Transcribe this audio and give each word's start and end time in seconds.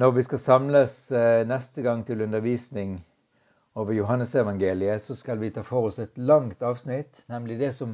Når 0.00 0.14
vi 0.16 0.22
skal 0.24 0.40
samles 0.40 0.92
eh, 1.12 1.42
neste 1.44 1.82
gang 1.84 2.00
til 2.08 2.22
undervisning 2.24 2.94
over 3.76 3.92
Johannesevangeliet, 3.92 5.02
så 5.02 5.12
skal 5.18 5.40
vi 5.42 5.50
ta 5.52 5.60
for 5.66 5.90
oss 5.90 5.98
et 6.00 6.16
langt 6.16 6.62
avsnitt, 6.64 7.20
nemlig 7.28 7.58
det 7.60 7.74
som 7.76 7.92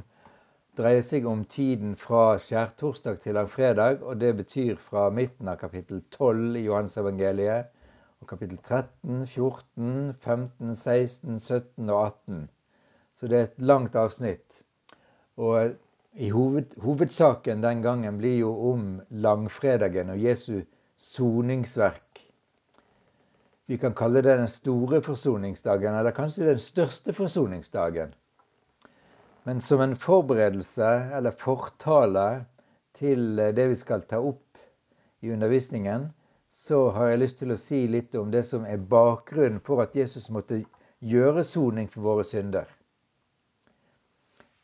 dreier 0.79 1.03
seg 1.03 1.27
om 1.27 1.43
tiden 1.50 1.96
fra 1.98 2.37
skjærtorsdag 2.39 3.19
til 3.25 3.34
langfredag. 3.34 4.05
Og 4.07 4.21
det 4.21 4.37
betyr 4.39 4.79
fra 4.79 5.09
midten 5.11 5.50
av 5.50 5.59
kapittel 5.64 6.05
12 6.14 6.61
i 6.61 6.62
Johannesevangeliet 6.69 7.73
og 8.23 8.30
kapittel 8.30 8.61
13, 8.61 9.27
14, 9.27 10.14
15, 10.20 10.79
16, 10.84 11.43
17 11.43 11.91
og 11.91 12.04
18. 12.04 12.46
Så 13.18 13.32
det 13.32 13.41
er 13.41 13.48
et 13.48 13.66
langt 13.73 13.98
avsnitt. 13.98 14.62
Og 15.43 15.75
i 16.14 16.30
hoved, 16.30 16.79
hovedsaken 16.86 17.66
den 17.66 17.82
gangen 17.82 18.23
blir 18.23 18.38
jo 18.45 18.54
om 18.70 18.88
langfredagen 19.11 20.14
og 20.14 20.23
Jesu 20.23 20.61
soningsverk. 20.97 22.23
Vi 23.67 23.79
kan 23.79 23.95
kalle 23.95 24.23
det 24.23 24.37
den 24.37 24.49
store 24.49 25.00
forsoningsdagen, 25.03 25.95
eller 25.95 26.14
kanskje 26.14 26.53
den 26.53 26.61
største 26.63 27.13
forsoningsdagen. 27.13 28.14
Men 29.45 29.61
som 29.61 29.81
en 29.81 29.96
forberedelse 29.96 30.87
eller 31.17 31.31
fortale 31.31 32.45
til 32.95 33.37
det 33.37 33.69
vi 33.69 33.78
skal 33.78 34.06
ta 34.06 34.19
opp 34.19 34.59
i 35.20 35.31
undervisningen, 35.31 36.09
så 36.51 36.89
har 36.91 37.11
jeg 37.11 37.20
lyst 37.20 37.39
til 37.42 37.53
å 37.53 37.59
si 37.61 37.83
litt 37.91 38.15
om 38.15 38.31
det 38.31 38.45
som 38.47 38.65
er 38.65 38.83
bakgrunnen 38.91 39.61
for 39.61 39.83
at 39.83 39.97
Jesus 39.98 40.31
måtte 40.31 40.62
gjøre 41.03 41.45
soning 41.45 41.91
for 41.92 42.06
våre 42.06 42.25
synder. 42.25 42.70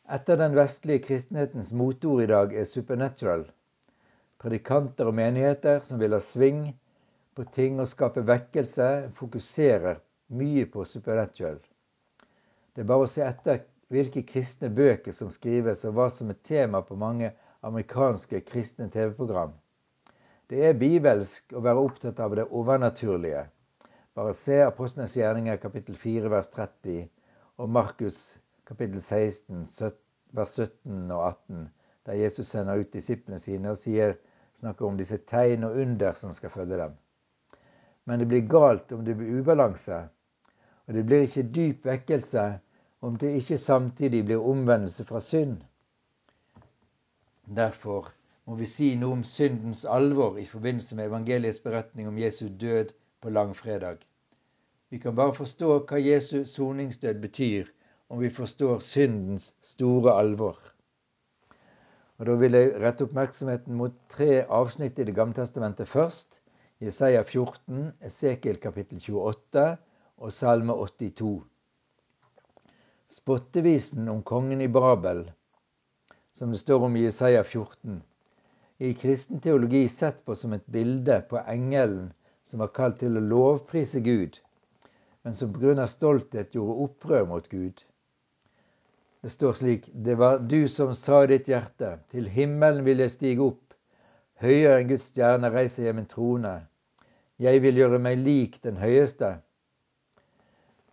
Etter 0.09 0.39
den 0.39 0.55
vestlige 0.55 1.03
kristenhetens 1.05 1.71
motord 1.73 2.23
i 2.23 2.31
dag 2.31 2.55
er 2.55 2.65
'supernatural', 2.65 3.49
Predikanter 4.43 5.07
og 5.07 5.15
menigheter 5.15 5.79
som 5.87 6.01
vil 6.01 6.11
ha 6.11 6.19
sving 6.19 6.65
på 7.33 7.45
ting 7.55 7.77
og 7.79 7.87
skape 7.87 8.25
vekkelse, 8.27 8.87
fokuserer 9.15 10.01
mye 10.35 10.65
på 10.69 10.83
supernatural. 10.85 11.61
Det 12.75 12.83
er 12.83 12.89
bare 12.89 13.05
å 13.05 13.09
se 13.09 13.23
etter 13.23 13.61
hvilke 13.93 14.25
kristne 14.27 14.67
bøker 14.73 15.15
som 15.15 15.31
skrives, 15.31 15.85
og 15.87 15.95
hva 15.95 16.09
som 16.11 16.33
er 16.33 16.39
tema 16.43 16.81
på 16.83 16.97
mange 16.99 17.31
amerikanske 17.63 18.41
kristne 18.49 18.89
TV-program. 18.91 19.53
Det 20.49 20.59
er 20.67 20.75
bibelsk 20.77 21.55
å 21.55 21.63
være 21.63 21.85
opptatt 21.87 22.19
av 22.19 22.35
det 22.35 22.49
overnaturlige. 22.51 23.45
Bare 24.13 24.33
se 24.37 24.59
Apostlenes 24.65 25.15
gjerninger 25.17 25.61
kapittel 25.61 25.95
4 25.97 26.29
vers 26.29 26.51
30 26.53 27.07
og 27.63 27.69
Markus 27.69 28.19
kapittel 28.67 28.99
16 28.99 29.63
vers 30.35 30.59
17 30.59 31.07
og 31.15 31.23
18, 31.29 31.63
der 32.05 32.19
Jesus 32.19 32.51
sender 32.51 32.83
ut 32.83 32.93
disiplene 32.93 33.39
sine 33.39 33.71
og 33.71 33.79
sier 33.79 34.17
snakker 34.59 34.85
om 34.85 34.97
disse 34.97 35.17
tegn 35.17 35.63
og 35.67 35.77
under 35.81 36.13
som 36.17 36.33
skal 36.33 36.49
følge 36.53 36.77
dem. 36.77 36.95
Men 38.05 38.19
det 38.19 38.27
blir 38.27 38.47
galt 38.49 38.91
om 38.91 39.05
det 39.05 39.15
blir 39.17 39.39
ubalanse, 39.39 39.99
og 40.87 40.93
det 40.93 41.05
blir 41.05 41.27
ikke 41.27 41.47
dyp 41.55 41.85
vekkelse 41.85 42.47
om 43.03 43.15
det 43.19 43.35
ikke 43.39 43.57
samtidig 43.57 44.25
blir 44.25 44.43
omvendelse 44.43 45.05
fra 45.05 45.19
synd. 45.19 45.63
Derfor 47.55 48.11
må 48.45 48.55
vi 48.59 48.67
si 48.67 48.93
noe 48.99 49.19
om 49.19 49.23
syndens 49.27 49.85
alvor 49.85 50.37
i 50.39 50.45
forbindelse 50.47 50.95
med 50.95 51.09
evangeliets 51.11 51.59
beretning 51.63 52.07
om 52.07 52.19
Jesu 52.19 52.47
død 52.47 52.91
på 53.21 53.29
langfredag. 53.29 53.97
Vi 54.89 54.97
kan 54.97 55.15
bare 55.15 55.33
forstå 55.33 55.77
hva 55.89 55.99
Jesu 55.99 56.45
soningsdød 56.45 57.21
betyr, 57.21 57.71
om 58.09 58.19
vi 58.19 58.29
forstår 58.29 58.79
syndens 58.79 59.53
store 59.61 60.13
alvor. 60.19 60.72
Og 62.23 62.27
Da 62.29 62.35
vil 62.39 62.55
jeg 62.55 62.69
rette 62.79 63.03
oppmerksomheten 63.03 63.75
mot 63.75 63.95
tre 64.07 64.45
avsnitt 64.47 64.95
i 64.95 65.03
Det 65.03 65.15
gamle 65.15 65.35
testamentet 65.35 65.89
først. 65.91 66.37
Jesaja 66.79 67.19
14, 67.23 67.89
Esekiel 67.99 68.61
kapittel 68.63 69.01
28 69.03 69.63
og 70.23 70.31
Salme 70.31 70.71
82. 70.71 71.43
Spottevisen 73.11 74.07
om 74.07 74.23
kongen 74.23 74.63
i 74.63 74.69
Babel, 74.71 75.25
som 76.31 76.55
det 76.55 76.61
står 76.63 76.87
om 76.87 76.95
i 76.95 77.03
Jesaja 77.03 77.43
14, 77.43 77.99
er 78.79 78.87
i 78.87 78.95
kristen 79.03 79.43
teologi 79.43 79.89
sett 79.91 80.23
på 80.23 80.35
som 80.35 80.55
et 80.55 80.71
bilde 80.71 81.19
på 81.27 81.43
engelen 81.43 82.13
som 82.47 82.63
var 82.63 82.71
kalt 82.71 83.01
til 83.03 83.19
å 83.19 83.25
lovprise 83.33 83.99
Gud, 83.99 84.39
men 85.27 85.35
som 85.35 85.51
pga. 85.51 85.87
stolthet 85.87 86.55
gjorde 86.55 86.87
opprør 86.87 87.27
mot 87.35 87.51
Gud. 87.51 87.83
Det 89.23 89.29
står 89.29 89.53
slik 89.53 89.89
Det 89.93 90.15
var 90.19 90.39
du 90.39 90.67
som 90.67 90.89
sa 90.95 91.21
i 91.23 91.27
ditt 91.31 91.47
hjerte, 91.47 91.93
til 92.11 92.25
himmelen 92.27 92.83
vil 92.83 92.99
jeg 92.99 93.11
stige 93.13 93.45
opp, 93.45 93.75
høyere 94.43 94.81
enn 94.81 94.89
Guds 94.89 95.05
stjerne 95.13 95.51
reiser 95.53 95.85
jeg 95.87 95.95
min 95.95 96.09
trone. 96.11 96.51
Jeg 97.39 97.61
vil 97.63 97.79
gjøre 97.79 98.01
meg 98.03 98.19
lik 98.19 98.57
den 98.67 98.81
høyeste. 98.81 99.29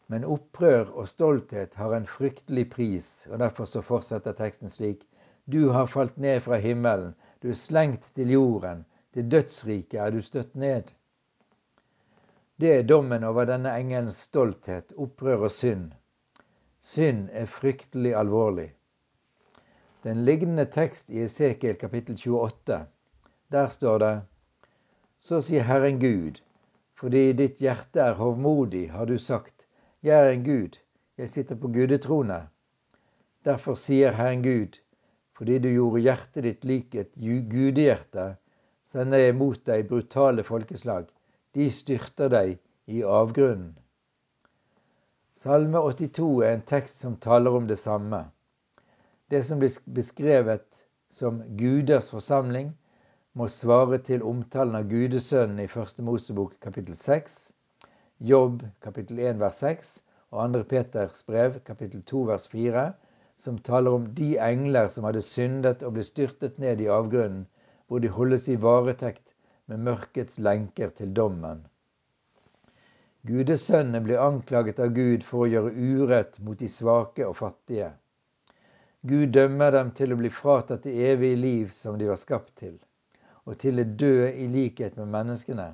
Men 0.06 0.28
opprør 0.36 0.94
og 0.94 1.10
stolthet 1.10 1.74
har 1.74 1.96
en 1.96 2.06
fryktelig 2.06 2.68
pris, 2.70 3.10
og 3.32 3.42
derfor 3.42 3.66
så 3.66 3.82
fortsetter 3.82 4.38
teksten 4.38 4.70
slik. 4.70 5.02
Du 5.50 5.74
har 5.74 5.90
falt 5.90 6.16
ned 6.16 6.38
fra 6.46 6.62
himmelen, 6.62 7.16
du 7.42 7.50
er 7.50 7.58
slengt 7.58 8.06
til 8.14 8.30
jorden, 8.30 8.84
til 9.10 9.26
dødsriket 9.26 9.98
er 10.06 10.14
du 10.14 10.22
støtt 10.22 10.54
ned. 10.54 10.94
Det 12.62 12.76
er 12.76 12.86
dommen 12.86 13.26
over 13.26 13.50
denne 13.50 13.74
engelens 13.74 14.22
stolthet, 14.30 14.94
opprør 14.94 15.48
og 15.48 15.54
synd. 15.54 15.90
Synd 16.80 17.28
er 17.32 17.44
fryktelig 17.44 18.14
alvorlig. 18.16 18.70
Den 20.04 20.22
lignende 20.24 20.64
tekst 20.64 21.10
i 21.12 21.18
Esekiel 21.26 21.74
kapittel 21.76 22.16
28. 22.16 22.78
Der 23.52 23.68
står 23.68 23.98
det 23.98 24.12
Så 25.18 25.42
sier 25.44 25.66
Herren 25.68 25.98
Gud, 26.00 26.40
fordi 26.96 27.32
ditt 27.36 27.60
hjerte 27.60 28.00
er 28.00 28.16
hovmodig, 28.16 28.86
har 28.92 29.04
du 29.04 29.18
sagt, 29.18 29.66
jeg 30.02 30.16
er 30.16 30.32
en 30.32 30.44
Gud, 30.44 30.78
jeg 31.18 31.28
sitter 31.28 31.60
på 31.60 31.68
gudetrone. 31.68 32.40
Derfor 33.44 33.76
sier 33.76 34.16
Herren 34.16 34.42
Gud, 34.42 34.80
fordi 35.36 35.58
du 35.58 35.68
gjorde 35.68 36.00
hjertet 36.00 36.44
ditt 36.48 36.64
lik 36.64 36.94
et 36.94 37.12
gudehjerte, 37.52 38.36
sender 38.84 39.20
jeg 39.20 39.36
mot 39.36 39.60
deg 39.68 39.84
brutale 39.88 40.48
folkeslag. 40.48 41.12
De 41.54 41.68
styrter 41.70 42.32
deg 42.32 42.56
i 42.86 43.04
avgrunnen. 43.04 43.76
Salme 45.40 45.80
82 45.80 46.42
er 46.44 46.50
en 46.52 46.62
tekst 46.68 46.98
som 47.00 47.14
taler 47.16 47.54
om 47.56 47.68
det 47.68 47.78
samme. 47.80 48.18
Det 49.32 49.38
som 49.48 49.62
blir 49.62 49.72
beskrevet 49.96 50.82
som 51.18 51.38
Guders 51.56 52.10
forsamling, 52.12 52.74
må 53.32 53.46
svare 53.48 54.02
til 54.04 54.26
omtalen 54.32 54.76
av 54.76 54.90
Gudesønnen 54.90 55.62
i 55.64 55.70
Første 55.76 56.04
Mosebok 56.04 56.58
kapittel 56.66 56.98
6, 56.98 57.38
Jobb 58.32 58.66
kapittel 58.84 59.24
1 59.30 59.40
vers 59.40 59.62
6 59.64 59.94
og 60.28 60.58
2. 60.58 60.62
Peters 60.74 61.24
brev 61.30 61.56
kapittel 61.70 62.04
2 62.12 62.26
vers 62.34 62.46
4, 62.58 62.84
som 63.40 63.64
taler 63.70 63.96
om 63.96 64.12
de 64.20 64.34
engler 64.50 64.92
som 64.92 65.08
hadde 65.08 65.24
syndet 65.24 65.88
og 65.88 65.96
ble 65.96 66.04
styrtet 66.04 66.60
ned 66.60 66.84
i 66.84 66.92
avgrunnen, 67.00 67.46
hvor 67.88 68.04
de 68.04 68.12
holdes 68.12 68.52
i 68.52 68.60
varetekt 68.60 69.32
med 69.72 69.88
mørkets 69.88 70.36
lenker 70.36 70.92
til 71.00 71.16
dommen. 71.16 71.64
Gudesønnene 73.28 74.00
blir 74.00 74.22
anklaget 74.22 74.78
av 74.80 74.94
Gud 74.96 75.24
for 75.28 75.44
å 75.44 75.50
gjøre 75.50 75.72
urett 75.76 76.38
mot 76.40 76.58
de 76.58 76.68
svake 76.72 77.26
og 77.26 77.36
fattige. 77.36 77.90
Gud 79.02 79.34
dømmer 79.36 79.72
dem 79.72 79.90
til 79.96 80.12
å 80.12 80.18
bli 80.20 80.30
fratatt 80.32 80.86
det 80.86 80.94
evige 81.12 81.36
liv 81.36 81.68
som 81.76 81.98
de 82.00 82.08
var 82.08 82.20
skapt 82.20 82.54
til, 82.62 82.78
og 83.44 83.58
til 83.60 83.80
å 83.80 83.84
dø 83.84 84.28
i 84.28 84.48
likhet 84.48 84.96
med 84.96 85.12
menneskene. 85.12 85.68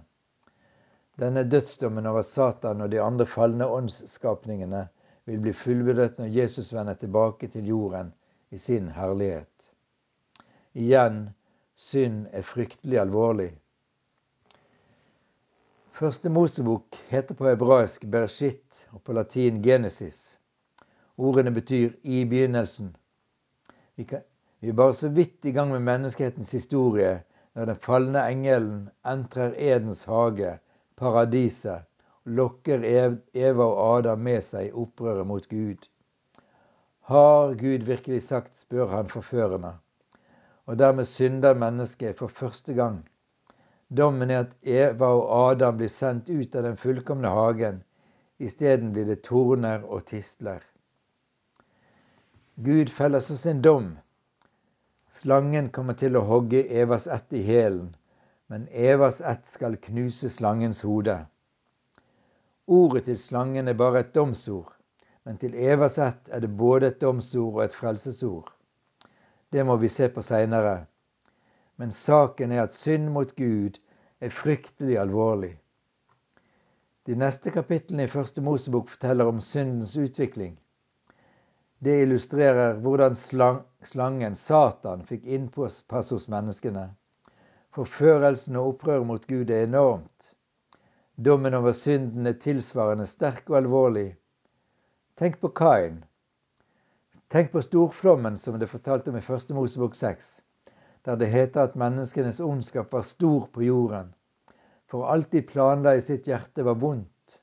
Denne 1.18 1.46
dødsdommen 1.46 2.06
over 2.06 2.26
Satan 2.26 2.82
og 2.84 2.90
de 2.92 3.00
andre 3.02 3.26
falne 3.30 3.66
åndsskapningene 3.78 4.82
vil 5.26 5.40
bli 5.42 5.54
fullbyrdet 5.56 6.18
når 6.18 6.34
Jesus 6.34 6.72
vender 6.74 6.98
tilbake 6.98 7.48
til 7.54 7.70
jorden 7.70 8.12
i 8.50 8.58
sin 8.58 8.90
herlighet. 8.94 9.70
Igjen, 10.74 11.22
synd 11.74 12.26
er 12.32 12.44
fryktelig 12.46 13.00
alvorlig. 13.00 13.52
Første 15.96 16.28
Mosebok 16.28 16.96
heter 17.08 17.32
på 17.38 17.46
hebraisk 17.48 18.02
Bereshit 18.12 18.82
og 18.92 19.00
på 19.00 19.14
latin 19.16 19.62
Genesis. 19.64 20.36
Ordene 21.16 21.48
betyr 21.56 21.94
'i 22.02 22.24
begynnelsen'. 22.28 22.90
Vi, 23.96 24.04
kan, 24.04 24.20
vi, 24.60 24.68
er 24.68 24.76
bare 24.76 24.94
så 24.94 25.08
vidt 25.08 25.48
i 25.48 25.54
gang 25.56 25.70
med 25.70 25.80
menneskehetens 25.80 26.52
historie 26.52 27.22
når 27.54 27.64
den 27.64 27.80
falne 27.86 28.26
engelen 28.32 28.90
entrer 29.06 29.56
Edens 29.56 30.04
hage, 30.04 30.58
paradiset, 30.96 31.88
og 32.24 32.36
lokker 32.42 32.84
Eva 33.34 33.64
og 33.64 33.98
Adam 33.98 34.18
med 34.18 34.44
seg 34.44 34.68
i 34.68 34.76
opprøret 34.84 35.26
mot 35.26 35.48
Gud. 35.48 35.88
Har 37.00 37.56
Gud 37.56 37.88
virkelig 37.88 38.22
sagt, 38.22 38.56
spør 38.56 38.86
han 38.86 39.08
forførende. 39.08 39.72
Og 40.66 40.78
dermed 40.78 41.04
synder 41.04 41.54
mennesket 41.54 42.18
for 42.18 42.26
første 42.26 42.74
gang. 42.74 43.06
Dommen 43.88 44.30
er 44.30 44.40
at 44.44 44.56
Eva 44.62 45.12
og 45.14 45.28
Adam 45.50 45.76
blir 45.78 45.90
sendt 45.92 46.30
ut 46.30 46.56
av 46.56 46.64
den 46.66 46.76
fullkomne 46.76 47.30
hagen. 47.30 47.84
Isteden 48.42 48.90
blir 48.92 49.06
det 49.06 49.22
torner 49.22 49.84
og 49.84 50.04
tistler. 50.08 50.64
Gud 52.56 52.90
feller 52.90 53.20
så 53.20 53.36
sin 53.36 53.62
dom. 53.62 53.92
Slangen 55.10 55.70
kommer 55.70 55.94
til 55.94 56.16
å 56.18 56.24
hogge 56.26 56.64
Evas 56.80 57.06
ett 57.06 57.32
i 57.32 57.44
hælen, 57.46 57.94
men 58.50 58.66
Evas 58.68 59.20
ett 59.20 59.46
skal 59.46 59.76
knuse 59.76 60.30
slangens 60.34 60.82
hode. 60.82 61.20
Ordet 62.66 63.04
til 63.06 63.18
slangen 63.22 63.68
er 63.68 63.78
bare 63.78 64.02
et 64.02 64.14
domsord, 64.14 64.72
men 65.24 65.38
til 65.38 65.54
Evas 65.54 65.98
ett 66.02 66.28
er 66.28 66.42
det 66.42 66.50
både 66.58 66.90
et 66.90 67.00
domsord 67.00 67.54
og 67.54 67.64
et 67.64 67.78
frelsesord. 67.78 68.50
Det 69.52 69.62
må 69.64 69.76
vi 69.78 69.88
se 69.88 70.10
på 70.10 70.24
seinere. 70.26 70.86
Men 71.76 71.92
saken 71.92 72.52
er 72.52 72.62
at 72.62 72.74
synd 72.74 73.10
mot 73.12 73.34
Gud 73.36 73.78
er 74.20 74.32
fryktelig 74.32 74.98
alvorlig. 74.98 75.56
De 77.06 77.14
neste 77.14 77.52
kapitlene 77.54 78.06
i 78.06 78.10
Første 78.10 78.42
Mosebok 78.42 78.88
forteller 78.88 79.28
om 79.30 79.40
syndens 79.40 79.96
utvikling. 79.96 80.56
Det 81.78 82.00
illustrerer 82.02 82.80
hvordan 82.82 83.16
slang, 83.16 83.60
slangen, 83.84 84.34
Satan, 84.34 85.04
fikk 85.06 85.26
innpass 85.28 85.84
hos 85.92 86.28
menneskene. 86.32 86.88
Forførelsen 87.76 88.56
og 88.56 88.72
opprøret 88.72 89.06
mot 89.06 89.26
Gud 89.28 89.50
er 89.50 89.68
enormt. 89.68 90.32
Dommen 91.16 91.54
over 91.54 91.72
synden 91.72 92.26
er 92.26 92.40
tilsvarende 92.40 93.06
sterk 93.06 93.50
og 93.50 93.56
alvorlig. 93.56 94.16
Tenk 95.16 95.38
på 95.40 95.48
Kain. 95.48 96.04
Tenk 97.30 97.52
på 97.52 97.62
storflommen 97.62 98.36
som 98.36 98.58
det 98.58 98.68
fortalte 98.68 99.12
om 99.12 99.16
i 99.16 99.24
Første 99.24 99.54
Mosebok 99.54 99.94
6, 99.94 100.42
der 101.06 101.16
det 101.16 101.28
heter 101.30 101.62
at 101.62 101.76
menneskenes 101.78 102.40
ondskap 102.42 102.92
var 102.92 103.04
stor 103.06 103.46
på 103.52 103.62
jorden, 103.62 104.08
for 104.90 105.06
alt 105.06 105.30
de 105.30 105.42
planla 105.42 105.94
i 105.94 106.02
sitt 106.02 106.26
hjerte 106.26 106.64
var 106.66 106.80
vondt. 106.82 107.38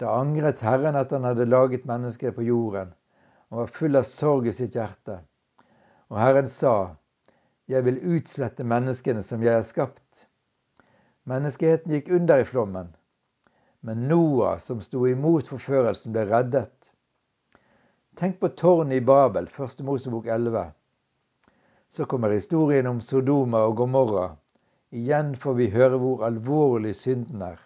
Da 0.00 0.12
angret 0.18 0.60
Herren 0.60 0.98
at 1.00 1.12
han 1.14 1.24
hadde 1.24 1.48
laget 1.48 1.86
mennesket 1.88 2.36
på 2.36 2.44
jorden, 2.44 2.92
og 3.48 3.62
var 3.62 3.72
full 3.72 3.96
av 3.96 4.04
sorg 4.08 4.50
i 4.50 4.52
sitt 4.52 4.76
hjerte. 4.76 5.20
Og 6.12 6.20
Herren 6.20 6.50
sa, 6.50 6.96
Jeg 7.66 7.84
vil 7.86 8.02
utslette 8.16 8.64
menneskene 8.64 9.22
som 9.24 9.42
jeg 9.42 9.54
har 9.56 9.64
skapt. 9.64 10.26
Menneskeheten 11.24 11.94
gikk 11.94 12.10
under 12.12 12.42
i 12.42 12.44
flommen, 12.44 12.90
men 13.80 14.04
Noah, 14.08 14.58
som 14.60 14.82
sto 14.84 15.06
imot 15.08 15.48
forførelsen, 15.48 16.12
ble 16.12 16.26
reddet. 16.28 16.92
Tenk 18.20 18.36
på 18.40 18.52
tårnet 18.52 19.00
i 19.00 19.04
Babel, 19.04 19.48
første 19.48 19.84
Mosebok 19.84 20.28
11. 20.28 20.66
Så 21.94 22.06
kommer 22.10 22.34
historien 22.34 22.86
om 22.90 23.00
Sodoma 23.00 23.60
og 23.68 23.76
Gomorra. 23.80 24.26
Igjen 24.90 25.34
får 25.36 25.58
vi 25.60 25.68
høre 25.74 25.98
hvor 26.02 26.24
alvorlig 26.26 26.94
synden 26.98 27.42
er. 27.46 27.60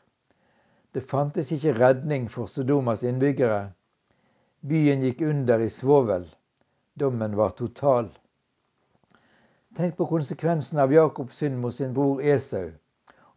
Det 0.94 1.04
fantes 1.12 1.52
ikke 1.56 1.76
redning 1.78 2.26
for 2.30 2.46
Sodomas 2.46 3.04
innbyggere. 3.08 3.62
Byen 4.68 5.06
gikk 5.06 5.22
under 5.30 5.64
i 5.64 5.70
svovel. 5.72 6.26
Dommen 7.00 7.36
var 7.40 7.56
total. 7.62 8.10
Tenk 9.76 9.96
på 9.96 10.10
konsekvensen 10.12 10.82
av 10.84 10.92
Jakobs 10.92 11.40
synd 11.40 11.62
mot 11.64 11.74
sin 11.74 11.96
bror 11.96 12.20
Esau 12.20 12.68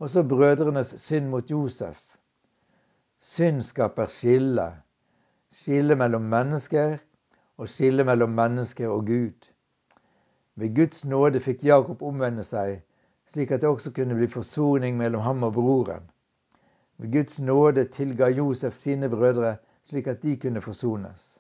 også 0.02 0.24
brødrenes 0.24 0.96
synd 0.98 1.28
mot 1.30 1.52
Josef. 1.52 2.00
Synd 3.20 3.62
skaper 3.62 4.06
skille. 4.10 4.66
Skille 5.52 5.96
mellom 5.96 6.22
mennesker 6.22 6.96
og 7.58 7.70
skille 7.70 8.04
mellom 8.04 8.30
mennesker 8.30 8.90
og 8.90 9.06
Gud. 9.06 9.52
Ved 10.56 10.76
Guds 10.76 11.06
nåde 11.06 11.40
fikk 11.40 11.64
Jakob 11.64 12.02
omvende 12.04 12.44
seg, 12.44 12.82
slik 13.26 13.52
at 13.52 13.62
det 13.62 13.70
også 13.70 13.94
kunne 13.96 14.18
bli 14.18 14.28
forsoning 14.28 14.98
mellom 15.00 15.24
ham 15.24 15.44
og 15.48 15.54
broren. 15.56 16.10
Ved 16.98 17.14
Guds 17.14 17.40
nåde 17.40 17.86
tilga 17.86 18.28
Josef 18.30 18.76
sine 18.76 19.10
brødre, 19.10 19.56
slik 19.84 20.08
at 20.08 20.22
de 20.22 20.36
kunne 20.38 20.62
forsones. 20.62 21.40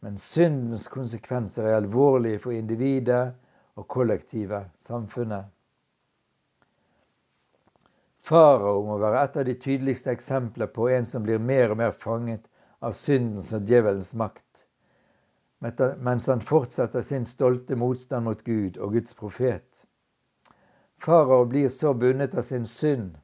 Men 0.00 0.18
syndens 0.18 0.88
konsekvenser 0.88 1.64
er 1.64 1.76
alvorlige 1.76 2.38
for 2.38 2.52
individet 2.52 3.32
og 3.74 3.88
kollektivet, 3.88 4.68
samfunnet. 4.78 5.44
Farao 8.20 8.84
må 8.84 8.98
være 8.98 9.24
et 9.24 9.36
av 9.36 9.44
de 9.48 9.54
tydeligste 9.60 10.12
eksempler 10.12 10.68
på 10.76 10.88
en 10.92 11.08
som 11.08 11.24
blir 11.24 11.40
mer 11.40 11.72
og 11.72 11.80
mer 11.80 11.96
fanget 12.04 12.44
av 12.84 12.92
syndens 12.96 13.50
og 13.56 13.66
djevelens 13.68 14.14
makt, 14.14 14.43
mens 15.96 16.26
han 16.26 16.40
fortsetter 16.40 17.00
sin 17.00 17.24
stolte 17.24 17.76
motstand 17.76 18.24
mot 18.28 18.42
Gud 18.44 18.76
og 18.76 18.92
Guds 18.92 19.14
profet. 19.16 19.84
Farao 21.00 21.44
blir 21.44 21.68
så 21.68 21.94
bundet 21.94 22.34
av 22.34 22.42
sin 22.42 22.66
synd 22.66 23.16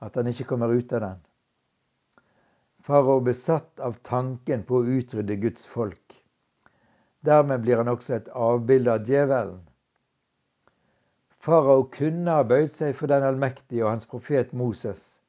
at 0.00 0.16
han 0.16 0.28
ikke 0.28 0.48
kommer 0.52 0.72
ut 0.72 0.92
av 0.92 1.00
den. 1.04 1.18
Farao 2.84 3.20
besatt 3.20 3.80
av 3.80 3.98
tanken 4.04 4.62
på 4.68 4.80
å 4.80 4.98
utrydde 4.98 5.36
Guds 5.40 5.66
folk. 5.66 6.14
Dermed 7.20 7.64
blir 7.64 7.76
han 7.80 7.92
også 7.92 8.14
et 8.16 8.30
avbilde 8.32 8.92
av 8.92 9.08
djevelen. 9.08 9.60
Farao 11.40 11.88
kunne 11.92 12.36
ha 12.36 12.44
bøyd 12.44 12.72
seg 12.72 12.94
for 12.96 13.08
den 13.08 13.24
allmektige 13.24 13.84
og 13.84 13.94
hans 13.94 14.08
profet 14.08 14.52
Moses, 14.52 15.20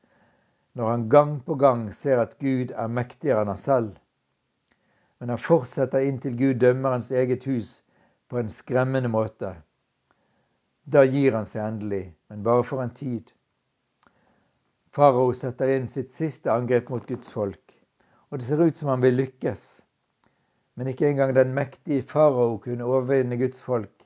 når 0.75 0.89
han 0.92 1.09
gang 1.12 1.38
på 1.44 1.56
gang 1.59 1.89
ser 1.95 2.19
at 2.24 2.38
Gud 2.39 2.71
er 2.71 2.92
mektigere 2.92 3.44
enn 3.44 3.51
han 3.51 3.59
selv. 3.59 4.00
Men 5.21 5.29
han 5.29 5.41
fortsetter 5.41 6.07
inntil 6.07 6.33
Gud 6.39 6.59
dømmer 6.63 6.97
hans 6.97 7.12
eget 7.13 7.45
hus 7.45 7.83
på 8.27 8.41
en 8.41 8.50
skremmende 8.50 9.12
måte. 9.13 9.53
Da 10.89 11.06
gir 11.06 11.38
han 11.38 11.45
seg 11.45 11.62
endelig, 11.62 12.01
men 12.27 12.41
bare 12.44 12.65
for 12.65 12.81
en 12.81 12.91
tid. 12.97 13.29
Farao 14.91 15.29
setter 15.38 15.69
inn 15.75 15.88
sitt 15.88 16.12
siste 16.12 16.50
angrep 16.51 16.89
mot 16.89 17.06
Guds 17.07 17.29
folk, 17.31 17.77
og 18.33 18.41
det 18.41 18.50
ser 18.50 18.65
ut 18.65 18.75
som 18.75 18.89
han 18.89 19.06
vil 19.06 19.19
lykkes. 19.21 19.65
Men 20.75 20.89
ikke 20.89 21.12
engang 21.12 21.35
den 21.38 21.53
mektige 21.53 22.03
farao 22.03 22.57
kunne 22.63 22.89
overvinne 22.89 23.38
Guds 23.38 23.62
folk 23.62 24.01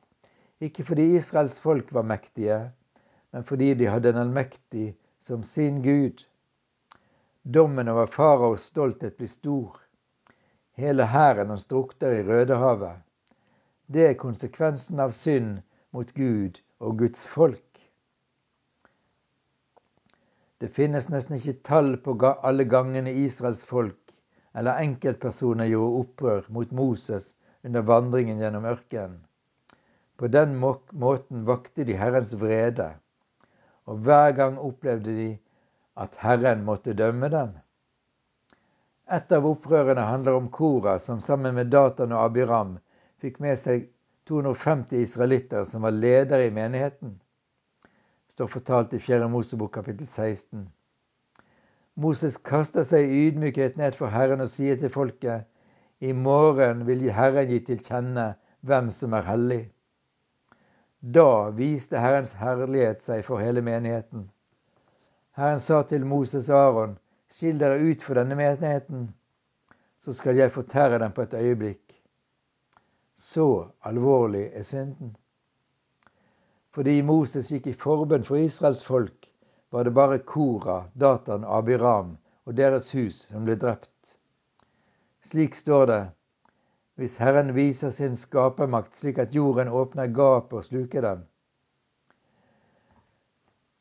ikke 0.64 0.84
fordi 0.84 1.16
Israels 1.18 1.60
folk 1.60 1.94
var 1.94 2.02
mektige, 2.08 2.72
men 3.32 3.44
fordi 3.44 3.74
de 3.74 3.88
hadde 3.88 4.10
en 4.10 4.22
allmektig 4.22 4.96
som 5.20 5.44
sin 5.44 5.82
Gud. 5.84 6.26
Dommen 7.44 7.88
over 7.88 8.06
faraos 8.06 8.62
stolthet 8.72 9.18
blir 9.18 9.28
stor. 9.28 9.82
Hele 10.76 11.06
hæren 11.08 11.50
hans 11.50 11.66
drukter 11.66 12.12
i 12.12 12.24
Rødehavet. 12.28 13.02
Det 13.88 14.08
er 14.10 14.18
konsekvensen 14.20 15.00
av 15.00 15.14
synd 15.16 15.62
mot 15.96 16.12
Gud 16.14 16.60
og 16.80 16.98
Guds 17.00 17.28
folk. 17.28 17.62
Det 20.62 20.72
finnes 20.72 21.08
nesten 21.12 21.38
ikke 21.38 21.62
tall 21.68 21.96
på 22.04 22.16
alle 22.26 22.66
gangene 22.66 23.14
Israels 23.26 23.64
folk 23.66 24.06
eller 24.56 24.80
enkeltpersoner 24.80 25.68
gjorde 25.68 26.02
opprør 26.02 26.52
mot 26.56 26.72
Moses 26.72 27.34
under 27.64 27.84
vandringen 27.84 28.40
gjennom 28.40 28.68
ørkenen. 28.72 29.20
På 30.16 30.28
den 30.32 30.56
måten 30.56 31.44
vakte 31.48 31.84
de 31.84 31.98
Herrens 32.00 32.32
vrede, 32.40 32.94
og 33.86 33.98
hver 34.06 34.32
gang 34.32 34.60
opplevde 34.60 35.16
de 35.18 35.28
at 36.00 36.16
Herren 36.22 36.64
måtte 36.64 36.96
dømme 36.96 37.30
dem. 37.30 37.52
Et 39.06 39.32
av 39.38 39.46
opprørene 39.46 40.02
handler 40.02 40.34
om 40.34 40.48
Kora, 40.50 40.96
som 41.00 41.20
sammen 41.22 41.54
med 41.54 41.70
Datan 41.70 42.14
og 42.16 42.24
Abiram 42.24 42.72
fikk 43.22 43.38
med 43.44 43.60
seg 43.62 43.84
250 44.26 45.04
israelitter 45.06 45.64
som 45.70 45.86
var 45.86 45.94
ledere 45.94 46.48
i 46.48 46.54
menigheten. 46.54 47.20
Det 48.26 48.34
står 48.34 48.50
fortalt 48.50 48.96
i 48.98 49.00
4. 49.00 49.28
Mosebok 49.30 49.76
kapittel 49.78 50.08
16. 50.08 50.66
Moses 52.02 52.38
kaster 52.38 52.84
seg 52.84 53.06
i 53.06 53.22
ydmykhet 53.28 53.78
ned 53.78 53.94
for 53.96 54.10
Herren 54.10 54.42
og 54.42 54.50
sier 54.50 54.82
til 54.82 54.90
folket, 54.90 55.46
i 56.02 56.12
morgen 56.12 56.82
vil 56.90 57.06
Herren 57.14 57.54
gi 57.54 57.62
til 57.70 57.86
kjenne 57.86 58.32
hvem 58.66 58.90
som 58.92 59.14
er 59.14 59.30
hellig. 59.30 59.62
Da 61.00 61.52
viste 61.54 62.02
Herrens 62.02 62.34
herlighet 62.42 63.06
seg 63.06 63.22
for 63.24 63.38
hele 63.38 63.62
menigheten. 63.62 64.32
Herren 65.38 65.62
sa 65.62 65.84
til 65.86 66.10
Moses 66.10 66.50
og 66.50 66.58
Aron, 66.58 66.98
skill 67.36 67.58
dere 67.60 67.82
ut 67.84 68.02
for 68.02 68.16
denne 68.16 68.36
menigheten, 68.40 69.10
så 70.00 70.14
skal 70.16 70.38
jeg 70.40 70.54
fortære 70.56 71.02
dem 71.04 71.12
på 71.12 71.26
et 71.26 71.34
øyeblikk. 71.36 71.96
Så 73.16 73.68
alvorlig 73.84 74.46
er 74.54 74.64
synden. 74.64 75.16
Fordi 76.72 77.02
Moses 77.02 77.52
gikk 77.52 77.68
i 77.68 77.74
forbønn 77.80 78.24
for 78.24 78.40
Israels 78.40 78.84
folk, 78.84 79.28
var 79.72 79.84
det 79.84 79.94
bare 79.94 80.20
Kora, 80.24 80.86
Datan 80.96 81.44
Abiram 81.44 82.16
og 82.46 82.56
deres 82.56 82.92
hus 82.96 83.26
som 83.28 83.44
ble 83.44 83.60
drept. 83.60 84.16
Slik 85.26 85.60
står 85.60 85.86
det 85.92 86.02
hvis 86.96 87.18
Herren 87.20 87.52
viser 87.56 87.92
sin 87.92 88.16
skapermakt 88.16 88.96
slik 88.96 89.20
at 89.20 89.36
jorden 89.36 89.68
åpner 89.68 90.08
gapet 90.08 90.62
og 90.62 90.68
sluker 90.70 91.04
dem. 91.04 91.28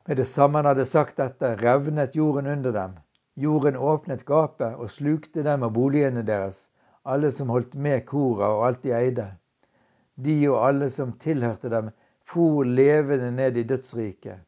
Med 0.08 0.18
det 0.18 0.26
samme 0.26 0.58
han 0.58 0.72
hadde 0.72 0.90
sagt 0.90 1.22
dette, 1.22 1.54
revnet 1.62 2.16
jorden 2.18 2.50
under 2.50 2.74
dem. 2.74 2.96
Jorden 3.36 3.76
åpnet 3.76 4.24
gapet 4.24 4.76
og 4.78 4.90
slukte 4.94 5.42
dem 5.42 5.64
og 5.66 5.72
boligene 5.74 6.22
deres, 6.22 6.68
alle 7.04 7.32
som 7.34 7.50
holdt 7.50 7.74
med 7.74 8.04
Kora 8.06 8.52
og 8.54 8.66
alt 8.68 8.84
de 8.84 8.92
eide. 8.94 9.26
De 10.14 10.36
og 10.50 10.60
alle 10.68 10.90
som 10.90 11.16
tilhørte 11.18 11.70
dem, 11.72 11.90
for 12.24 12.62
levende 12.64 13.32
ned 13.34 13.56
i 13.56 13.66
dødsriket. 13.66 14.38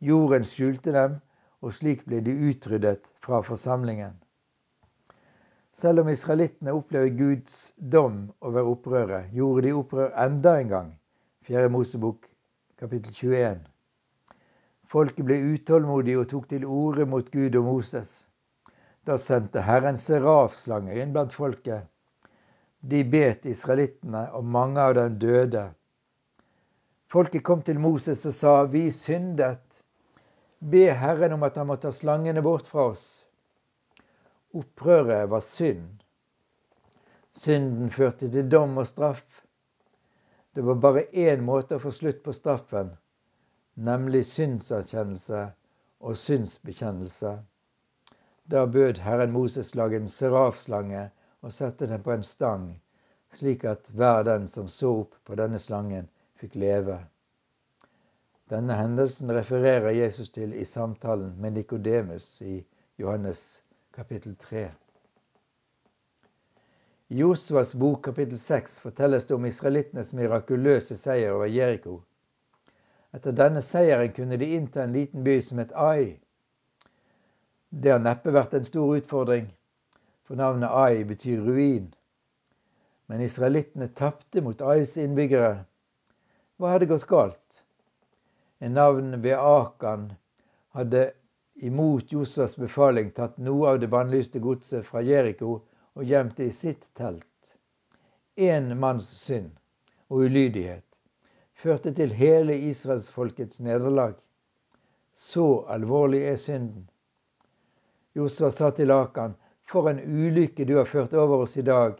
Jorden 0.00 0.46
skjulte 0.46 0.94
dem, 0.94 1.18
og 1.62 1.74
slik 1.74 2.06
ble 2.06 2.22
de 2.24 2.34
utryddet 2.50 3.02
fra 3.22 3.42
forsamlingen. 3.42 4.14
Selv 5.72 6.02
om 6.02 6.08
israelittene 6.12 6.72
opplever 6.76 7.10
Guds 7.18 7.74
dom 7.76 8.30
over 8.40 8.70
opprøret, 8.70 9.30
gjorde 9.32 9.66
de 9.66 9.74
opprør 9.74 10.14
enda 10.24 10.56
en 10.60 10.68
gang. 10.68 10.94
4. 11.48 11.68
Mosebok 11.68 12.26
kapittel 12.78 13.14
21. 13.14 13.71
Folket 14.92 15.24
ble 15.24 15.38
utålmodig 15.54 16.18
og 16.20 16.26
tok 16.28 16.50
til 16.50 16.66
orde 16.68 17.06
mot 17.08 17.30
Gud 17.32 17.54
og 17.56 17.64
Moses. 17.64 18.10
Da 19.08 19.16
sendte 19.18 19.62
Herren 19.64 19.96
serafslanger 19.96 20.98
inn 21.00 21.14
blant 21.14 21.32
folket. 21.32 21.88
De 22.82 23.00
bet 23.06 23.46
israelittene, 23.48 24.26
og 24.36 24.44
mange 24.44 24.82
av 24.82 24.94
dem 24.98 25.16
døde. 25.22 25.62
Folket 27.08 27.44
kom 27.46 27.62
til 27.64 27.80
Moses 27.80 28.26
og 28.28 28.34
sa, 28.36 28.52
Vi 28.68 28.90
syndet. 28.92 29.80
Be 30.60 30.90
Herren 30.92 31.38
om 31.38 31.48
at 31.48 31.56
han 31.56 31.70
må 31.70 31.78
ta 31.80 31.92
slangene 31.92 32.42
bort 32.44 32.68
fra 32.68 32.90
oss. 32.92 33.06
Opprøret 34.52 35.30
var 35.32 35.40
synd. 35.40 36.02
Synden 37.32 37.88
førte 37.90 38.28
til 38.28 38.50
dom 38.52 38.76
og 38.76 38.86
straff. 38.86 39.40
Det 40.52 40.64
var 40.66 40.76
bare 40.84 41.06
én 41.16 41.40
måte 41.48 41.78
å 41.78 41.82
få 41.82 41.94
slutt 41.96 42.20
på 42.24 42.34
straffen, 42.36 42.92
nemlig 43.74 44.26
synserkjennelse 44.26 45.52
og 46.00 46.16
synsbekjennelse. 46.16 47.38
Da 48.50 48.66
bød 48.66 48.98
Herren 49.00 49.30
Moses 49.30 49.74
lage 49.74 49.96
en 49.96 50.08
serafslange 50.08 51.10
og 51.40 51.52
sette 51.52 51.86
den 51.86 52.02
på 52.02 52.12
en 52.12 52.22
stang, 52.22 52.82
slik 53.32 53.64
at 53.64 53.88
hver 53.94 54.22
den 54.22 54.48
som 54.48 54.68
så 54.68 54.90
opp 55.04 55.16
på 55.24 55.34
denne 55.34 55.58
slangen, 55.58 56.08
fikk 56.36 56.54
leve. 56.54 56.98
Denne 58.50 58.76
hendelsen 58.76 59.30
refererer 59.32 59.90
Jesus 59.90 60.30
til 60.30 60.52
i 60.52 60.64
samtalen 60.64 61.34
med 61.40 61.50
Nikodemus 61.50 62.42
i 62.42 62.64
Johannes 62.98 63.62
kapittel 63.94 64.36
3. 64.36 64.70
I 67.08 67.16
Josvas 67.18 67.74
bok 67.74 68.04
kapittel 68.04 68.38
6 68.38 68.78
fortelles 68.80 69.26
det 69.26 69.34
om 69.34 69.46
israelittenes 69.46 70.12
mirakuløse 70.16 70.96
seier 70.96 71.32
over 71.32 71.46
Jeriko. 71.46 72.02
Etter 73.12 73.32
denne 73.36 73.60
seieren 73.60 74.12
kunne 74.16 74.38
de 74.40 74.46
innta 74.56 74.82
en 74.82 74.92
liten 74.92 75.24
by 75.24 75.40
som 75.40 75.58
het 75.60 75.72
Ai. 75.76 76.18
Det 77.68 77.90
har 77.92 78.00
neppe 78.00 78.32
vært 78.32 78.54
en 78.56 78.64
stor 78.64 78.94
utfordring, 78.96 79.50
for 80.24 80.40
navnet 80.40 80.72
Ai 80.72 81.04
betyr 81.08 81.42
ruin. 81.44 81.90
Men 83.08 83.20
israelittene 83.20 83.90
tapte 84.00 84.40
mot 84.40 84.64
Ais 84.64 84.94
innbyggere. 84.96 85.64
Hva 86.56 86.72
hadde 86.72 86.88
gått 86.88 87.08
galt? 87.10 87.62
En 88.60 88.76
navn 88.78 89.18
ved 89.24 89.36
Akan 89.36 90.12
hadde 90.76 91.10
imot 91.68 92.12
Josas 92.12 92.56
befaling 92.56 93.10
tatt 93.12 93.36
noe 93.36 93.74
av 93.74 93.80
det 93.82 93.90
bannlyste 93.92 94.40
godset 94.40 94.86
fra 94.88 95.02
Jeriko 95.04 95.58
og 95.92 96.08
gjemte 96.08 96.46
i 96.46 96.54
sitt 96.54 96.86
telt. 96.96 97.56
Én 98.40 98.72
manns 98.80 99.10
synd 99.20 99.52
og 100.08 100.24
ulydighet 100.28 100.91
førte 101.62 101.92
til 101.94 102.12
hele 102.18 102.56
israelsfolkets 102.58 103.60
nederlag. 103.62 104.14
Så 105.12 105.64
alvorlig 105.70 106.22
er 106.26 106.36
synden. 106.36 106.88
Josua 108.16 108.50
sa 108.50 108.70
til 108.70 108.90
Akan, 108.90 109.36
for 109.62 109.88
en 109.88 110.00
ulykke 110.00 110.66
du 110.68 110.76
har 110.76 110.88
ført 110.88 111.14
over 111.14 111.44
oss 111.44 111.56
i 111.56 111.62
dag. 111.62 111.94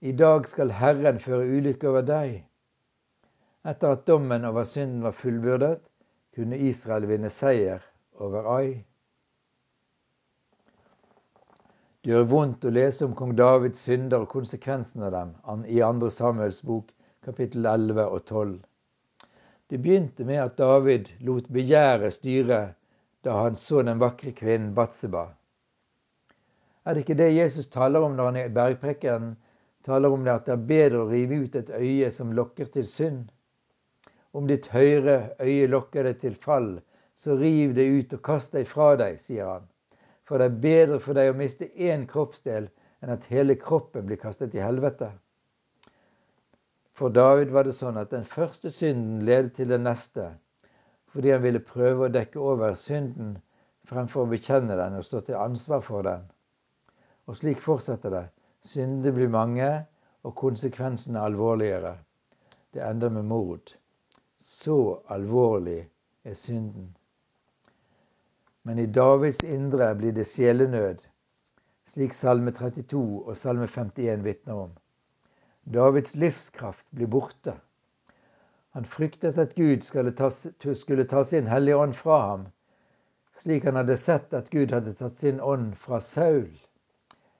I 0.00 0.12
dag 0.12 0.48
skal 0.48 0.72
Herren 0.74 1.20
føre 1.20 1.46
ulykke 1.48 1.88
over 1.88 2.02
deg. 2.04 2.42
Etter 3.64 3.94
at 3.94 4.06
dommen 4.08 4.44
over 4.44 4.66
synden 4.68 5.04
var 5.04 5.16
fullbyrdet, 5.16 5.78
kunne 6.34 6.58
Israel 6.58 7.06
vinne 7.08 7.30
seier 7.30 7.84
over 8.20 8.50
Ai. 8.56 8.66
Det 12.04 12.12
gjør 12.12 12.26
vondt 12.28 12.66
å 12.68 12.74
lese 12.74 13.06
om 13.06 13.14
kong 13.16 13.32
Davids 13.38 13.80
synder 13.86 14.26
og 14.26 14.32
konsekvensen 14.34 15.06
av 15.06 15.14
dem 15.14 15.64
i 15.64 15.80
2. 15.80 16.10
Samuels 16.12 16.60
bok 16.60 16.90
kapittel 17.24 17.66
11 17.66 18.06
og 18.06 18.24
12. 18.24 18.58
Det 19.70 19.80
begynte 19.82 20.24
med 20.28 20.42
at 20.42 20.58
David 20.58 21.10
lot 21.24 21.48
begjæret 21.52 22.12
styre 22.12 22.60
da 23.24 23.38
han 23.40 23.56
så 23.56 23.82
den 23.82 24.00
vakre 24.00 24.34
kvinnen 24.36 24.74
Batseba. 24.76 25.30
Er 26.84 26.94
det 26.94 27.06
ikke 27.06 27.16
det 27.18 27.32
Jesus 27.32 27.66
taler 27.72 28.04
om 28.04 28.12
når 28.16 28.30
han 28.30 28.40
i 28.44 28.52
bergprekken? 28.52 29.34
taler 29.84 30.12
om 30.12 30.24
det 30.24 30.32
at 30.32 30.46
det 30.48 30.52
er 30.54 30.68
bedre 30.68 31.02
å 31.02 31.08
rive 31.10 31.42
ut 31.44 31.56
et 31.58 31.70
øye 31.76 32.10
som 32.12 32.32
lokker 32.32 32.70
til 32.72 32.86
synd? 32.88 33.28
Om 34.32 34.48
ditt 34.48 34.70
høyre 34.72 35.34
øye 35.40 35.68
lokker 35.70 36.08
deg 36.08 36.22
til 36.22 36.38
fall, 36.40 36.78
så 37.14 37.36
riv 37.38 37.74
det 37.76 37.86
ut 37.86 38.14
og 38.16 38.22
kast 38.26 38.56
deg 38.56 38.66
fra 38.66 38.94
deg, 38.98 39.20
sier 39.22 39.46
han. 39.46 39.68
For 40.24 40.40
det 40.40 40.48
er 40.48 40.62
bedre 40.64 41.00
for 41.04 41.16
deg 41.16 41.30
å 41.30 41.36
miste 41.38 41.68
én 41.76 42.08
kroppsdel 42.10 42.70
enn 43.04 43.12
at 43.12 43.28
hele 43.30 43.58
kroppen 43.60 44.08
blir 44.08 44.18
kastet 44.20 44.56
i 44.56 44.64
helvete. 44.64 45.12
For 46.94 47.10
David 47.10 47.50
var 47.50 47.66
det 47.66 47.74
sånn 47.74 47.98
at 47.98 48.12
den 48.14 48.26
første 48.28 48.70
synden 48.70 49.24
ledet 49.26 49.56
til 49.56 49.72
den 49.74 49.82
neste, 49.86 50.28
fordi 51.10 51.32
han 51.34 51.42
ville 51.42 51.62
prøve 51.62 52.06
å 52.06 52.12
dekke 52.14 52.38
over 52.38 52.76
synden 52.78 53.34
fremfor 53.88 54.24
å 54.24 54.30
bekjenne 54.30 54.76
den 54.78 54.98
og 54.98 55.06
stå 55.06 55.24
til 55.26 55.40
ansvar 55.40 55.82
for 55.84 56.06
den. 56.06 56.22
Og 57.26 57.38
slik 57.40 57.62
fortsetter 57.64 58.14
det. 58.14 58.24
Syndene 58.64 59.12
blir 59.16 59.32
mange, 59.32 59.70
og 60.24 60.34
konsekvensene 60.34 61.20
alvorligere. 61.20 61.96
Det 62.72 62.82
ender 62.82 63.10
med 63.12 63.26
mord. 63.28 63.74
Så 64.38 65.00
alvorlig 65.12 65.82
er 66.24 66.34
synden. 66.34 66.94
Men 68.62 68.78
i 68.78 68.86
Davids 68.86 69.44
indre 69.50 69.90
blir 69.98 70.14
det 70.16 70.24
sjelenød, 70.30 71.04
slik 71.92 72.16
Salme 72.16 72.54
32 72.56 73.02
og 73.26 73.36
Salme 73.36 73.68
51 73.68 74.24
vitner 74.24 74.62
om. 74.62 74.72
Davids 75.64 76.14
livskraft 76.14 76.90
blir 76.90 77.06
borte. 77.06 77.54
Han 78.70 78.84
fryktet 78.84 79.38
at 79.38 79.54
Gud 79.54 79.82
skulle 79.82 80.10
ta, 80.10 80.30
skulle 80.74 81.04
ta 81.04 81.24
sin 81.24 81.46
hellige 81.46 81.76
ånd 81.76 81.94
fra 81.96 82.20
ham, 82.20 82.46
slik 83.32 83.64
han 83.64 83.76
hadde 83.76 83.96
sett 83.96 84.34
at 84.34 84.50
Gud 84.50 84.72
hadde 84.72 84.94
tatt 84.98 85.16
sin 85.16 85.40
ånd 85.40 85.76
fra 85.78 86.00
Saul. 86.00 86.50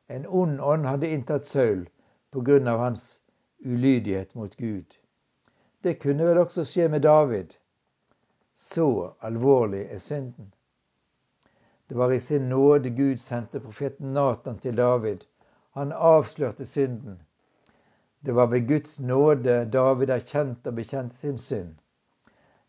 En 0.06 0.26
ond 0.26 0.60
ånd 0.60 0.86
hadde 0.86 1.10
inntatt 1.10 1.44
Saul 1.44 1.88
på 2.30 2.40
grunn 2.40 2.68
av 2.68 2.78
hans 2.78 3.20
ulydighet 3.64 4.34
mot 4.34 4.56
Gud. 4.56 4.96
Det 5.82 5.98
kunne 6.00 6.24
vel 6.24 6.38
også 6.38 6.64
skje 6.64 6.88
med 6.88 7.02
David. 7.02 7.56
Så 8.54 8.88
alvorlig 9.20 9.84
er 9.90 9.98
synden. 9.98 10.52
Det 11.88 11.98
var 11.98 12.12
i 12.12 12.20
sin 12.20 12.48
nåde 12.48 12.90
Gud 12.90 13.18
sendte 13.18 13.60
profeten 13.60 14.12
Natan 14.12 14.58
til 14.58 14.76
David. 14.76 15.26
Han 15.74 15.92
avslørte 15.92 16.64
synden. 16.64 17.23
Det 18.24 18.32
var 18.32 18.46
ved 18.46 18.68
Guds 18.68 19.00
nåde 19.00 19.64
David 19.72 20.10
erkjente 20.10 20.70
og 20.72 20.78
bekjente 20.78 21.16
sin 21.16 21.38
synd. 21.38 21.74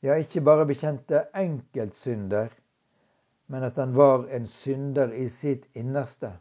Ja, 0.04 0.18
ikke 0.20 0.42
bare 0.42 0.66
bekjente 0.68 1.22
enkeltsynder, 1.36 2.50
men 3.48 3.64
at 3.64 3.80
han 3.80 3.96
var 3.96 4.28
en 4.36 4.48
synder 4.48 5.14
i 5.14 5.30
sitt 5.30 5.64
innerste. 5.74 6.34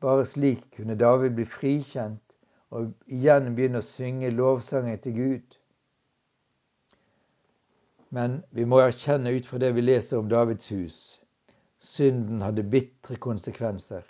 Bare 0.00 0.24
slik 0.24 0.62
kunne 0.76 0.94
David 0.94 1.34
bli 1.34 1.44
frikjent 1.44 2.36
og 2.70 2.92
igjen 3.10 3.54
begynne 3.56 3.82
å 3.82 3.88
synge 3.88 4.30
lovsanger 4.30 5.02
til 5.02 5.18
Gud. 5.18 5.58
Men 8.14 8.42
vi 8.54 8.64
må 8.64 8.80
erkjenne 8.84 9.34
ut 9.34 9.46
fra 9.50 9.58
det 9.58 9.72
vi 9.74 9.82
leser 9.82 10.22
om 10.22 10.28
Davids 10.30 10.70
hus, 10.70 10.98
synden 11.78 12.44
hadde 12.44 12.62
bitre 12.62 13.18
konsekvenser. 13.18 14.04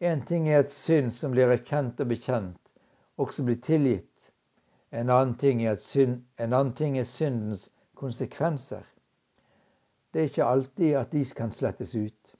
En 0.00 0.20
ting 0.24 0.48
er 0.48 0.62
et 0.62 0.72
synd 0.72 1.12
som 1.12 1.32
blir 1.32 1.48
erkjent 1.52 2.00
og 2.00 2.12
bekjent, 2.12 2.59
også 3.20 3.44
blir 3.44 3.60
tilgitt. 3.62 4.30
En 4.92 5.10
annen 5.10 5.36
ting 5.38 5.62
er, 5.66 5.76
synd, 5.76 6.22
annen 6.38 6.72
ting 6.74 6.98
er 6.98 7.06
syndens 7.06 7.68
konsekvenser. 7.94 8.82
Det 10.12 10.20
er 10.20 10.30
ikke 10.30 10.44
alltid 10.44 10.96
at 10.98 11.12
de 11.12 11.24
kan 11.36 11.52
slettes 11.52 11.94
ut. 11.94 12.34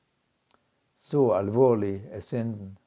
Så 0.97 1.31
alvorlig 1.37 2.01
er 2.11 2.21
synden. 2.21 2.79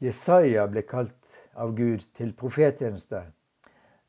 Jesaja 0.00 0.64
ble 0.70 0.82
kalt 0.86 1.34
av 1.58 1.74
Gud 1.76 2.06
til 2.14 2.32
profettjeneste, 2.38 3.24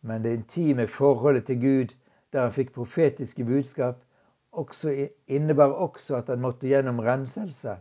men 0.02 0.24
det 0.24 0.36
intime 0.38 0.86
forholdet 0.88 1.48
til 1.50 1.62
Gud, 1.62 1.96
der 2.34 2.46
han 2.46 2.54
fikk 2.54 2.76
profetiske 2.76 3.46
budskap, 3.46 3.98
også 4.52 4.94
innebar 5.28 5.74
også 5.74 6.22
at 6.22 6.30
han 6.30 6.42
måtte 6.42 6.70
gjennom 6.70 7.02
renselse. 7.06 7.76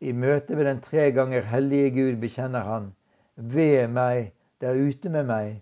I 0.00 0.12
møte 0.16 0.56
med 0.56 0.64
den 0.64 0.80
tre 0.80 1.10
ganger 1.12 1.44
hellige 1.50 1.90
Gud 1.96 2.20
bekjenner 2.22 2.64
han, 2.64 2.92
ved 3.36 3.90
meg, 3.92 4.32
der 4.60 4.76
ute 4.76 5.12
med 5.12 5.28
meg, 5.28 5.60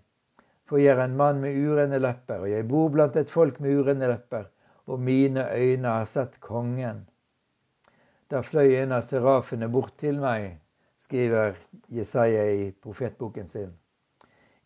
for 0.69 0.79
jeg 0.79 0.95
er 0.95 1.03
en 1.03 1.17
mann 1.19 1.41
med 1.43 1.57
urene 1.57 1.99
lepper, 1.99 2.45
og 2.45 2.51
jeg 2.51 2.67
bor 2.69 2.89
blant 2.93 3.17
et 3.19 3.31
folk 3.31 3.59
med 3.59 3.79
urene 3.79 4.07
lepper, 4.11 4.45
og 4.87 5.01
mine 5.03 5.43
øyne 5.51 5.95
har 5.97 6.07
sett 6.07 6.39
kongen. 6.43 7.03
Da 8.29 8.41
fløy 8.45 8.75
en 8.77 8.93
av 8.95 9.03
serafene 9.05 9.67
bort 9.73 9.95
til 9.97 10.19
meg, 10.21 10.59
skriver 10.99 11.57
Jesaja 11.89 12.45
i 12.53 12.69
profetboken 12.83 13.47
sin. 13.47 13.71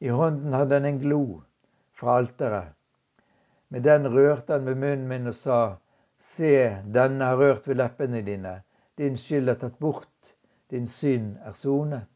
I 0.04 0.12
hånden 0.12 0.54
hadde 0.54 0.76
han 0.76 0.90
en 0.90 1.00
glo 1.00 1.24
fra 1.96 2.18
alteret. 2.20 2.74
Med 3.70 3.86
den 3.88 4.10
rørte 4.12 4.58
han 4.58 4.68
ved 4.68 4.78
munnen 4.78 5.08
min 5.10 5.32
og 5.32 5.38
sa, 5.38 5.62
Se, 6.18 6.54
denne 6.96 7.26
har 7.32 7.40
rørt 7.40 7.66
ved 7.68 7.80
leppene 7.80 8.22
dine, 8.24 8.58
din 8.98 9.18
skyld 9.18 9.50
er 9.50 9.58
tatt 9.62 9.80
bort, 9.80 10.34
din 10.70 10.88
synd 10.88 11.38
er 11.42 11.56
sonet. 11.58 12.10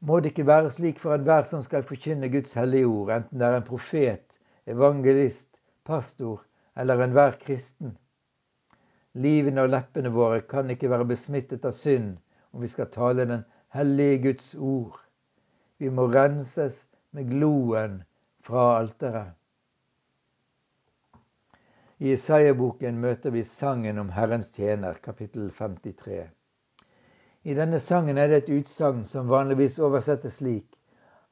må 0.00 0.20
det 0.20 0.30
ikke 0.30 0.46
være 0.46 0.70
slik 0.70 0.98
for 1.02 1.14
enhver 1.14 1.42
som 1.42 1.62
skal 1.62 1.82
forkynne 1.82 2.28
Guds 2.30 2.52
hellige 2.54 2.86
ord, 2.86 3.10
enten 3.10 3.40
det 3.40 3.46
er 3.46 3.56
en 3.56 3.64
profet, 3.66 4.38
evangelist, 4.66 5.60
pastor 5.84 6.44
eller 6.76 7.02
enhver 7.02 7.34
kristen. 7.40 7.96
Livene 9.14 9.64
og 9.64 9.72
leppene 9.72 10.12
våre 10.14 10.40
kan 10.40 10.70
ikke 10.70 10.90
være 10.92 11.08
besmittet 11.08 11.64
av 11.66 11.74
synd 11.74 12.12
om 12.52 12.62
vi 12.62 12.70
skal 12.70 12.92
tale 12.94 13.26
den 13.26 13.42
hellige 13.74 14.22
Guds 14.28 14.54
ord. 14.54 15.00
Vi 15.78 15.88
må 15.88 16.06
renses 16.12 16.84
med 17.16 17.30
gloen 17.32 18.02
fra 18.44 18.68
alteret. 18.78 19.37
I 21.98 22.12
Isaiah-boken 22.14 23.00
møter 23.02 23.32
vi 23.34 23.40
sangen 23.42 23.96
om 23.98 24.10
Herrens 24.14 24.52
tjener, 24.54 25.00
kapittel 25.02 25.48
53. 25.50 26.28
I 27.42 27.54
denne 27.58 27.80
sangen 27.82 28.20
er 28.22 28.30
det 28.30 28.36
et 28.44 28.52
utsagn 28.54 29.00
som 29.08 29.30
vanligvis 29.32 29.80
oversettes 29.82 30.36
slik. 30.38 30.76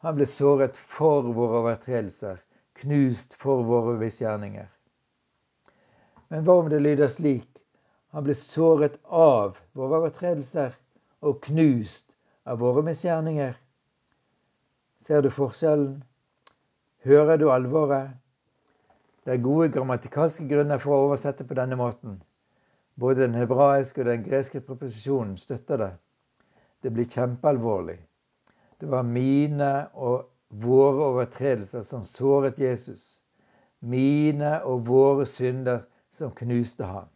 Han 0.03 0.17
ble 0.19 0.27
såret 0.27 0.75
for 0.77 1.29
våre 1.37 1.61
overtredelser, 1.61 2.43
knust 2.83 3.39
for 3.39 3.63
våre 3.69 3.95
misgjerninger. 4.01 4.67
Men 6.35 6.43
hva 6.43 6.59
om 6.65 6.73
det 6.75 6.83
lyder 6.83 7.15
slik? 7.15 7.63
Han 8.11 8.27
ble 8.27 8.35
såret 8.35 8.99
av 9.07 9.63
våre 9.71 10.03
overtredelser 10.03 10.75
og 11.23 11.45
knust 11.47 12.19
av 12.43 12.59
våre 12.59 12.83
misgjerninger. 12.91 13.55
Ser 14.99 15.23
du 15.23 15.31
forskjellen? 15.31 16.01
Hører 17.07 17.39
du 17.39 17.53
alvoret? 17.55 18.19
Det 19.27 19.35
er 19.35 19.43
gode 19.43 19.73
grammatikalske 19.75 20.45
grunner 20.47 20.79
for 20.79 20.95
å 20.95 21.05
oversette 21.09 21.43
på 21.45 21.57
denne 21.59 21.75
måten. 21.75 22.21
Både 22.95 23.25
den 23.25 23.35
hebraiske 23.35 24.05
og 24.05 24.07
den 24.07 24.23
greske 24.23 24.61
proposisjonen 24.63 25.33
støtter 25.37 25.81
det. 25.81 25.89
Det 26.83 26.93
blir 26.95 27.09
kjempealvorlig. 27.11 27.97
Det 28.79 28.87
var 28.93 29.03
mine 29.03 29.71
og 29.99 30.29
våre 30.63 31.09
overtredelser 31.09 31.83
som 31.83 32.05
såret 32.07 32.61
Jesus. 32.63 33.25
Mine 33.81 34.61
og 34.63 34.87
våre 34.87 35.27
synder 35.27 35.81
som 36.15 36.31
knuste 36.31 36.87
han. 36.87 37.09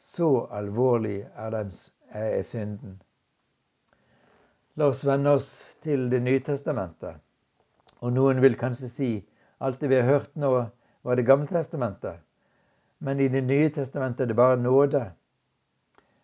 Så 0.00 0.46
alvorlig 0.56 1.26
er, 1.36 1.50
den, 1.50 1.68
er 2.16 2.40
synden. 2.48 2.96
La 4.80 4.88
oss 4.88 5.04
vende 5.04 5.36
oss 5.36 5.50
til 5.84 6.08
Det 6.10 6.22
nye 6.24 6.40
testamentet. 6.40 7.20
Og 8.00 8.16
noen 8.16 8.40
vil 8.40 8.56
kanskje 8.56 8.88
si 8.88 9.10
alt 9.60 9.84
det 9.84 9.92
vi 9.92 10.00
har 10.00 10.08
hørt 10.08 10.32
nå, 10.40 10.64
var 11.04 11.16
Det 11.16 11.26
gamle 11.26 11.46
testamentet. 11.46 12.20
Men 12.98 13.20
i 13.20 13.28
Det 13.28 13.44
nye 13.44 13.70
testamentet 13.70 14.20
er 14.20 14.26
det 14.26 14.36
bare 14.36 14.56
nåde. 14.56 15.12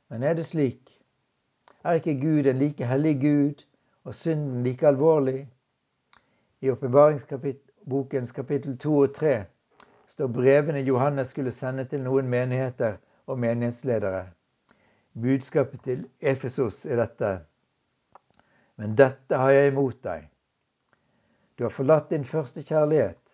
Men 0.09 0.23
er 0.23 0.35
det 0.35 0.47
slik 0.47 1.01
er 1.85 1.93
ikke 1.93 2.21
Gud 2.21 2.47
en 2.47 2.59
like 2.59 2.87
hellig 2.87 3.21
Gud 3.21 3.65
og 4.05 4.15
synden 4.15 4.63
like 4.63 4.87
alvorlig? 4.87 5.49
I 6.61 6.71
åpenbaringsbokens 6.71 8.33
kapittel 8.33 8.79
2 8.79 8.99
og 8.99 9.15
3 9.15 9.45
står 10.07 10.27
brevene 10.27 10.79
Johannes 10.79 11.29
skulle 11.29 11.51
sende 11.51 11.85
til 11.85 12.03
noen 12.05 12.29
menigheter 12.29 12.97
og 13.27 13.39
menighetsledere. 13.39 14.27
Budskapet 15.15 15.81
til 15.85 16.05
Efesos 16.21 16.87
er 16.87 16.97
dette. 16.97 17.41
Men 18.77 18.97
dette 18.97 19.37
har 19.37 19.51
jeg 19.51 19.73
imot 19.73 20.05
deg. 20.05 20.29
Du 21.59 21.65
har 21.65 21.71
forlatt 21.71 22.11
din 22.11 22.25
første 22.25 22.63
kjærlighet. 22.63 23.30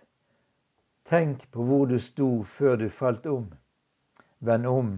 Tenk 1.06 1.44
på 1.54 1.62
hvor 1.62 1.84
du 1.86 2.00
sto 2.02 2.42
før 2.42 2.80
du 2.80 2.88
falt 2.90 3.26
om. 3.30 3.44
Vend 4.42 4.66
om, 4.66 4.88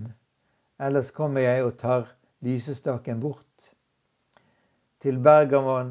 ellers 0.81 1.11
kommer 1.13 1.45
jeg 1.45 1.65
og 1.67 1.75
tar 1.83 2.07
lysestaken 2.47 3.21
bort. 3.21 3.67
Til 5.05 5.19
Bergamon, 5.21 5.91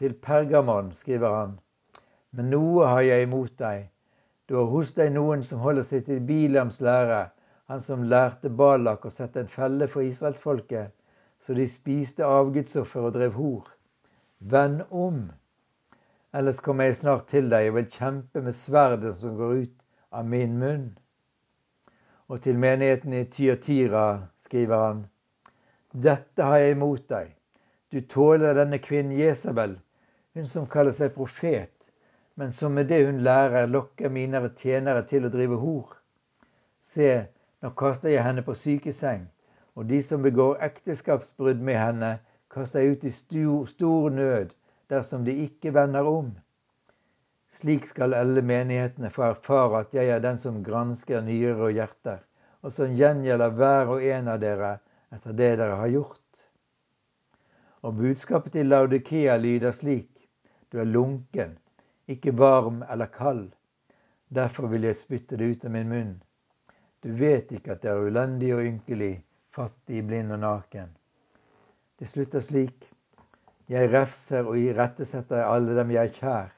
til 0.00 0.14
Pergamon, 0.14 0.88
skriver 0.96 1.36
han, 1.36 1.52
men 2.32 2.48
noe 2.54 2.86
har 2.88 3.04
jeg 3.04 3.26
imot 3.26 3.52
deg. 3.60 3.90
Du 4.48 4.56
har 4.56 4.72
hos 4.72 4.94
deg 4.96 5.12
noen 5.12 5.44
som 5.44 5.60
holder 5.60 5.84
seg 5.84 6.08
til 6.08 6.24
Bilams 6.32 6.80
lære, 6.80 7.20
han 7.68 7.84
som 7.90 8.08
lærte 8.08 8.48
Balak 8.48 9.04
å 9.04 9.12
sette 9.12 9.44
en 9.44 9.52
felle 9.52 9.84
for 9.84 10.00
israelsfolket, 10.00 10.96
så 11.36 11.52
de 11.60 11.68
spiste 11.68 12.24
avgudsoffer 12.24 13.04
og 13.04 13.18
drev 13.20 13.36
hor. 13.36 13.68
Vend 14.40 14.80
om, 14.88 15.26
ellers 16.32 16.60
kommer 16.64 16.88
jeg 16.88 16.96
snart 16.96 17.26
til 17.28 17.50
deg 17.52 17.68
og 17.70 17.76
vil 17.76 17.88
kjempe 17.92 18.42
med 18.44 18.56
sverdet 18.56 19.12
som 19.18 19.36
går 19.36 19.54
ut 19.64 19.86
av 20.16 20.28
min 20.28 20.56
munn. 20.60 20.86
Og 22.32 22.40
til 22.44 22.56
menigheten 22.56 23.12
i 23.12 23.26
Tyatira 23.28 24.06
skriver 24.40 24.84
han, 24.86 25.02
dette 25.92 26.44
har 26.48 26.62
jeg 26.62 26.76
imot 26.78 27.04
deg. 27.10 27.34
Du 27.92 28.00
tåler 28.08 28.56
denne 28.56 28.78
kvinnen 28.80 29.18
Jesabel, 29.18 29.76
hun 30.32 30.48
som 30.48 30.64
kaller 30.66 30.94
seg 30.96 31.12
profet, 31.12 31.92
men 32.40 32.52
som 32.52 32.72
med 32.72 32.88
det 32.88 33.02
hun 33.04 33.20
lærer, 33.20 33.68
lokker 33.68 34.08
mine 34.08 34.40
tjenere 34.56 35.04
til 35.04 35.28
å 35.28 35.32
drive 35.34 35.58
hor. 35.60 35.98
Se, 36.80 37.26
nå 37.60 37.74
kaster 37.76 38.08
jeg 38.08 38.24
henne 38.24 38.40
på 38.46 38.56
sykeseng, 38.56 39.28
og 39.76 39.90
de 39.92 40.00
som 40.02 40.24
begår 40.24 40.64
ekteskapsbrudd 40.64 41.60
med 41.60 41.76
henne, 41.76 42.12
kaster 42.48 42.80
jeg 42.80 42.96
ut 42.96 43.04
i 43.04 43.12
stor, 43.12 43.68
stor 43.68 44.08
nød 44.16 44.56
dersom 44.92 45.24
de 45.24 45.34
ikke 45.46 45.72
vender 45.74 46.06
om. 46.08 46.30
Slik 47.52 47.86
skal 47.88 48.14
alle 48.16 48.42
menighetene 48.44 49.10
få 49.12 49.26
erfare 49.30 49.82
at 49.84 49.96
jeg 49.96 50.08
er 50.12 50.22
den 50.24 50.38
som 50.40 50.62
gransker 50.64 51.24
nyrer 51.24 51.60
og 51.68 51.74
hjerter, 51.76 52.22
og 52.62 52.72
som 52.72 52.94
gjengjelder 52.96 53.56
hver 53.58 53.92
og 53.96 54.04
en 54.04 54.30
av 54.32 54.40
dere 54.40 54.76
etter 55.12 55.36
det 55.36 55.50
dere 55.60 55.80
har 55.80 55.92
gjort. 55.92 56.44
Og 57.82 57.98
budskapet 57.98 58.54
til 58.56 58.70
Laudikea 58.70 59.36
lyder 59.36 59.72
slik.: 59.74 60.28
Du 60.70 60.78
er 60.80 60.88
lunken, 60.88 61.58
ikke 62.08 62.32
varm 62.38 62.82
eller 62.88 63.06
kald. 63.06 63.50
Derfor 64.28 64.66
vil 64.72 64.86
jeg 64.88 64.96
spytte 64.96 65.36
det 65.36 65.50
ut 65.50 65.64
av 65.64 65.74
min 65.74 65.88
munn. 65.88 66.14
Du 67.02 67.12
vet 67.12 67.52
ikke 67.52 67.74
at 67.74 67.82
det 67.82 67.90
er 67.90 68.06
ulendig 68.06 68.54
og 68.54 68.64
ynkelig, 68.64 69.24
fattig, 69.50 70.06
blind 70.06 70.32
og 70.32 70.40
naken. 70.40 70.94
Det 71.98 72.08
slutter 72.08 72.40
slik. 72.40 72.91
Jeg 73.70 73.92
refser 73.92 74.48
og 74.48 74.58
irettesetter 74.58 75.44
alle 75.46 75.76
dem 75.78 75.92
jeg 75.94 76.10
er 76.10 76.16
kjær. 76.16 76.50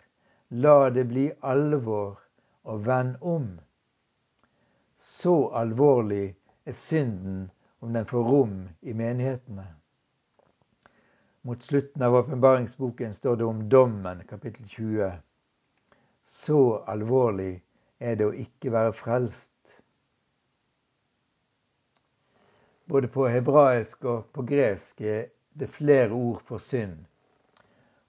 La 0.65 0.91
det 0.95 1.05
bli 1.11 1.27
alvor, 1.43 2.21
og 2.65 2.87
vend 2.87 3.17
om. 3.21 3.49
Så 4.97 5.35
alvorlig 5.53 6.35
er 6.65 6.73
synden 6.73 7.51
om 7.81 7.93
den 7.93 8.07
får 8.09 8.29
rom 8.31 8.61
i 8.81 8.93
menighetene. 8.97 9.67
Mot 11.45 11.63
slutten 11.63 12.03
av 12.03 12.15
åpenbaringsboken 12.15 13.15
står 13.15 13.37
det 13.37 13.45
om 13.45 13.69
dommen, 13.69 14.23
kapittel 14.29 14.69
20. 14.69 15.11
Så 16.25 16.61
alvorlig 16.89 17.59
er 18.01 18.17
det 18.17 18.31
å 18.31 18.33
ikke 18.33 18.73
være 18.73 18.95
frelst. 18.97 19.75
Både 22.89 23.09
på 23.13 23.29
hebraisk 23.29 24.09
og 24.09 24.31
på 24.33 24.45
gresk 24.49 25.05
er 25.05 25.27
det 25.59 25.71
flere 25.71 26.11
ord 26.11 26.43
for 26.45 26.59
synd. 26.59 26.97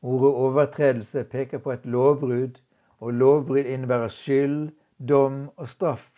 Ordet 0.02 0.34
overtredelse 0.46 1.24
peker 1.24 1.58
på 1.58 1.72
et 1.72 1.86
lovbrudd, 1.86 2.60
og 3.00 3.14
lovbrudd 3.14 3.66
innebærer 3.66 4.10
skyld, 4.14 4.72
dom 5.10 5.50
og 5.58 5.70
straff. 5.70 6.10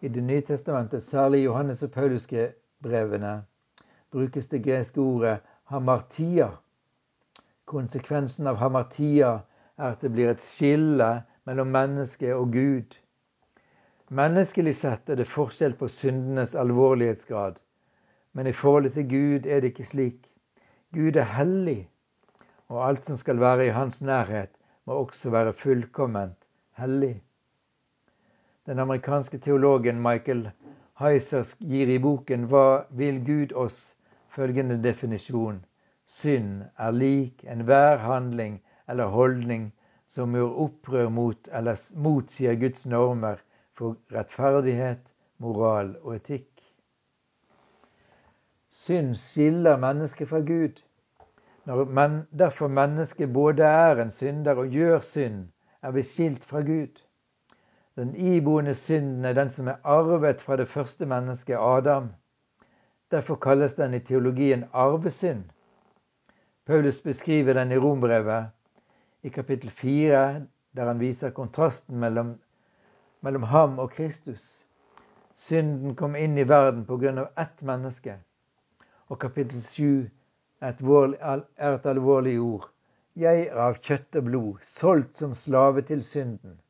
I 0.00 0.08
Det 0.08 0.22
nye 0.22 0.40
testamentet, 0.40 1.02
særlig 1.02 1.44
Johannes 1.44 1.82
og 1.82 1.90
Pauluske 1.90 2.52
brevene, 2.82 3.42
brukes 4.10 4.48
det 4.48 4.64
greske 4.64 5.00
ordet 5.00 5.38
hamartia. 5.64 6.50
Konsekvensen 7.64 8.46
av 8.46 8.56
hamartia 8.56 9.40
er 9.78 9.92
at 9.92 10.00
det 10.00 10.12
blir 10.12 10.30
et 10.30 10.42
skille 10.42 11.22
mellom 11.44 11.68
menneske 11.68 12.34
og 12.34 12.52
Gud. 12.52 12.96
Menneskelig 14.10 14.74
sett 14.74 15.10
er 15.10 15.20
det 15.20 15.28
forskjell 15.28 15.76
på 15.78 15.88
syndenes 15.88 16.56
alvorlighetsgrad, 16.58 17.60
men 18.32 18.46
i 18.46 18.52
forholdet 18.52 18.92
til 18.92 19.08
Gud 19.10 19.46
er 19.46 19.60
det 19.60 19.72
ikke 19.72 19.84
slik. 19.84 20.30
Gud 20.94 21.16
er 21.16 21.28
hellig, 21.36 21.88
og 22.68 22.88
alt 22.88 23.04
som 23.04 23.16
skal 23.16 23.40
være 23.40 23.66
i 23.66 23.74
hans 23.74 24.02
nærhet, 24.02 24.50
må 24.86 24.92
også 24.92 25.30
være 25.30 25.52
fullkomment 25.52 26.48
hellig. 26.78 27.22
Den 28.66 28.78
amerikanske 28.78 29.38
teologen 29.38 30.02
Michael 30.02 30.50
Heiser 31.00 31.48
gir 31.60 31.88
i 31.88 31.98
boken 31.98 32.44
'Hva 32.44 32.84
vil 32.90 33.24
Gud 33.26 33.52
oss?' 33.56 33.96
følgende 34.28 34.82
definisjon. 34.82 35.64
Synd 36.06 36.62
er 36.78 36.90
lik 36.90 37.44
enhver 37.44 37.96
handling 37.96 38.62
eller 38.88 39.06
holdning 39.06 39.72
som 40.06 40.34
gjør 40.34 40.58
opprør 40.64 41.08
mot 41.08 41.48
eller 41.52 41.78
motsier 41.96 42.54
Guds 42.60 42.86
normer 42.86 43.42
for 43.78 43.96
rettferdighet, 44.12 45.14
moral 45.38 45.96
og 46.02 46.16
etikk. 46.16 46.49
Synd 48.70 49.14
skiller 49.18 49.76
mennesket 49.76 50.28
fra 50.28 50.38
Gud. 50.40 50.82
Når 51.66 51.84
men, 51.84 52.26
derfor 52.38 52.68
mennesket 52.68 53.32
både 53.32 53.62
er 53.66 53.98
en 54.02 54.10
synder 54.10 54.54
og 54.62 54.68
gjør 54.70 55.00
synd, 55.00 55.48
er 55.82 55.90
vi 55.90 56.02
skilt 56.02 56.44
fra 56.44 56.60
Gud. 56.60 57.02
Den 57.96 58.14
iboende 58.14 58.74
synden 58.74 59.24
er 59.24 59.32
den 59.32 59.50
som 59.50 59.68
er 59.68 59.82
arvet 59.84 60.40
fra 60.40 60.56
det 60.56 60.68
første 60.68 61.06
mennesket, 61.06 61.56
Adam. 61.58 62.12
Derfor 63.10 63.34
kalles 63.34 63.74
den 63.74 63.94
i 63.94 63.98
teologien 63.98 64.64
arvesynd. 64.72 65.44
Paulus 66.66 67.00
beskriver 67.00 67.52
den 67.52 67.72
i 67.72 67.78
Rombrevet 67.78 68.46
i 69.22 69.28
kapittel 69.28 69.70
4, 69.70 70.46
der 70.76 70.86
han 70.86 71.00
viser 71.00 71.30
kontrasten 71.30 71.98
mellom, 71.98 72.36
mellom 73.20 73.42
ham 73.42 73.78
og 73.78 73.90
Kristus. 73.90 74.64
Synden 75.34 75.96
kom 75.96 76.14
inn 76.14 76.38
i 76.38 76.48
verden 76.48 76.84
på 76.86 76.96
grunn 76.96 77.18
av 77.18 77.32
ett 77.38 77.62
menneske. 77.62 78.20
Og 79.10 79.18
kapittel 79.18 79.62
7 79.62 80.08
er 80.60 80.74
et 81.74 81.86
alvorlig 81.86 82.40
ord. 82.40 82.68
Jeg 83.18 83.46
er 83.50 83.58
av 83.58 83.80
kjøtt 83.82 84.16
og 84.20 84.26
blod, 84.28 84.58
solgt 84.62 85.18
som 85.18 85.32
slave 85.34 85.82
til 85.82 86.04
synden. 86.06 86.60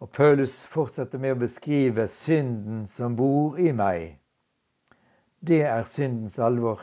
Og 0.00 0.08
Paulus 0.16 0.62
fortsetter 0.66 1.20
med 1.20 1.34
å 1.34 1.40
beskrive 1.42 2.06
synden 2.08 2.86
som 2.88 3.18
bor 3.18 3.58
i 3.60 3.72
meg. 3.76 4.16
Det 5.44 5.60
er 5.68 5.84
syndens 5.84 6.38
alvor. 6.38 6.80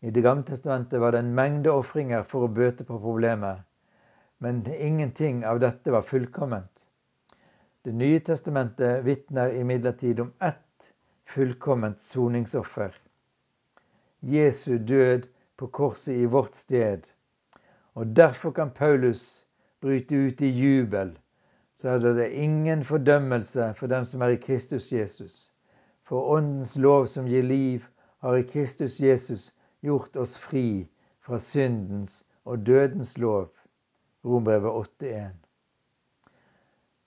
I 0.00 0.10
Det 0.10 0.22
gamle 0.22 0.46
testamentet 0.46 1.00
var 1.00 1.12
det 1.12 1.24
en 1.24 1.34
mengde 1.34 1.72
ofringer 1.74 2.22
for 2.22 2.46
å 2.46 2.52
bøte 2.60 2.84
på 2.86 3.00
problemet, 3.02 3.64
men 4.38 4.62
ingenting 4.70 5.42
av 5.44 5.58
dette 5.60 5.90
var 5.90 6.06
fullkomment. 6.06 6.86
Det 7.82 7.92
nye 7.92 8.20
testamentet 8.20 9.02
vitner 9.04 9.50
imidlertid 9.58 10.20
om 10.20 10.32
ett 10.38 10.62
fullkomment 11.28 12.00
soningsoffer. 12.00 12.94
Jesu 14.20 14.78
død 14.78 15.28
på 15.56 15.66
korset 15.66 16.14
i 16.14 16.24
vårt 16.24 16.56
sted. 16.56 17.02
Og 17.94 18.16
derfor 18.16 18.50
kan 18.50 18.70
Paulus 18.70 19.46
bryte 19.80 20.16
ut 20.16 20.40
i 20.40 20.48
jubel. 20.48 21.18
Så 21.74 21.88
er 21.88 21.98
det 21.98 22.30
ingen 22.32 22.84
fordømmelse 22.84 23.74
for 23.76 23.86
dem 23.86 24.04
som 24.04 24.22
er 24.22 24.34
i 24.34 24.40
Kristus 24.42 24.92
Jesus. 24.92 25.52
For 26.02 26.30
Åndens 26.36 26.76
lov 26.76 27.06
som 27.06 27.26
gir 27.28 27.42
liv, 27.42 27.84
har 28.18 28.34
i 28.34 28.42
Kristus 28.42 29.00
Jesus 29.00 29.54
gjort 29.80 30.16
oss 30.16 30.38
fri 30.38 30.88
fra 31.20 31.38
syndens 31.38 32.24
og 32.44 32.66
dødens 32.66 33.18
lov. 33.18 33.52
Rombrevet 34.24 34.88
8.1. 35.04 35.36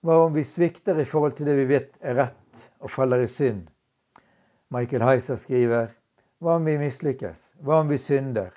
Hva 0.00 0.22
om 0.24 0.32
vi 0.34 0.42
svikter 0.46 0.98
i 0.98 1.04
forhold 1.04 1.36
til 1.36 1.46
det 1.50 1.56
vi 1.58 1.68
vet 1.74 1.92
er 2.00 2.16
rett, 2.18 2.64
og 2.80 2.90
faller 2.90 3.22
i 3.22 3.28
synd? 3.28 3.66
Michael 4.72 5.04
Heiser 5.04 5.36
skriver 5.36 5.90
hva 6.40 6.56
om 6.56 6.64
vi 6.64 6.78
mislykkes? 6.80 7.42
Hva 7.60 7.82
om 7.82 7.90
vi 7.92 7.98
synder? 8.00 8.54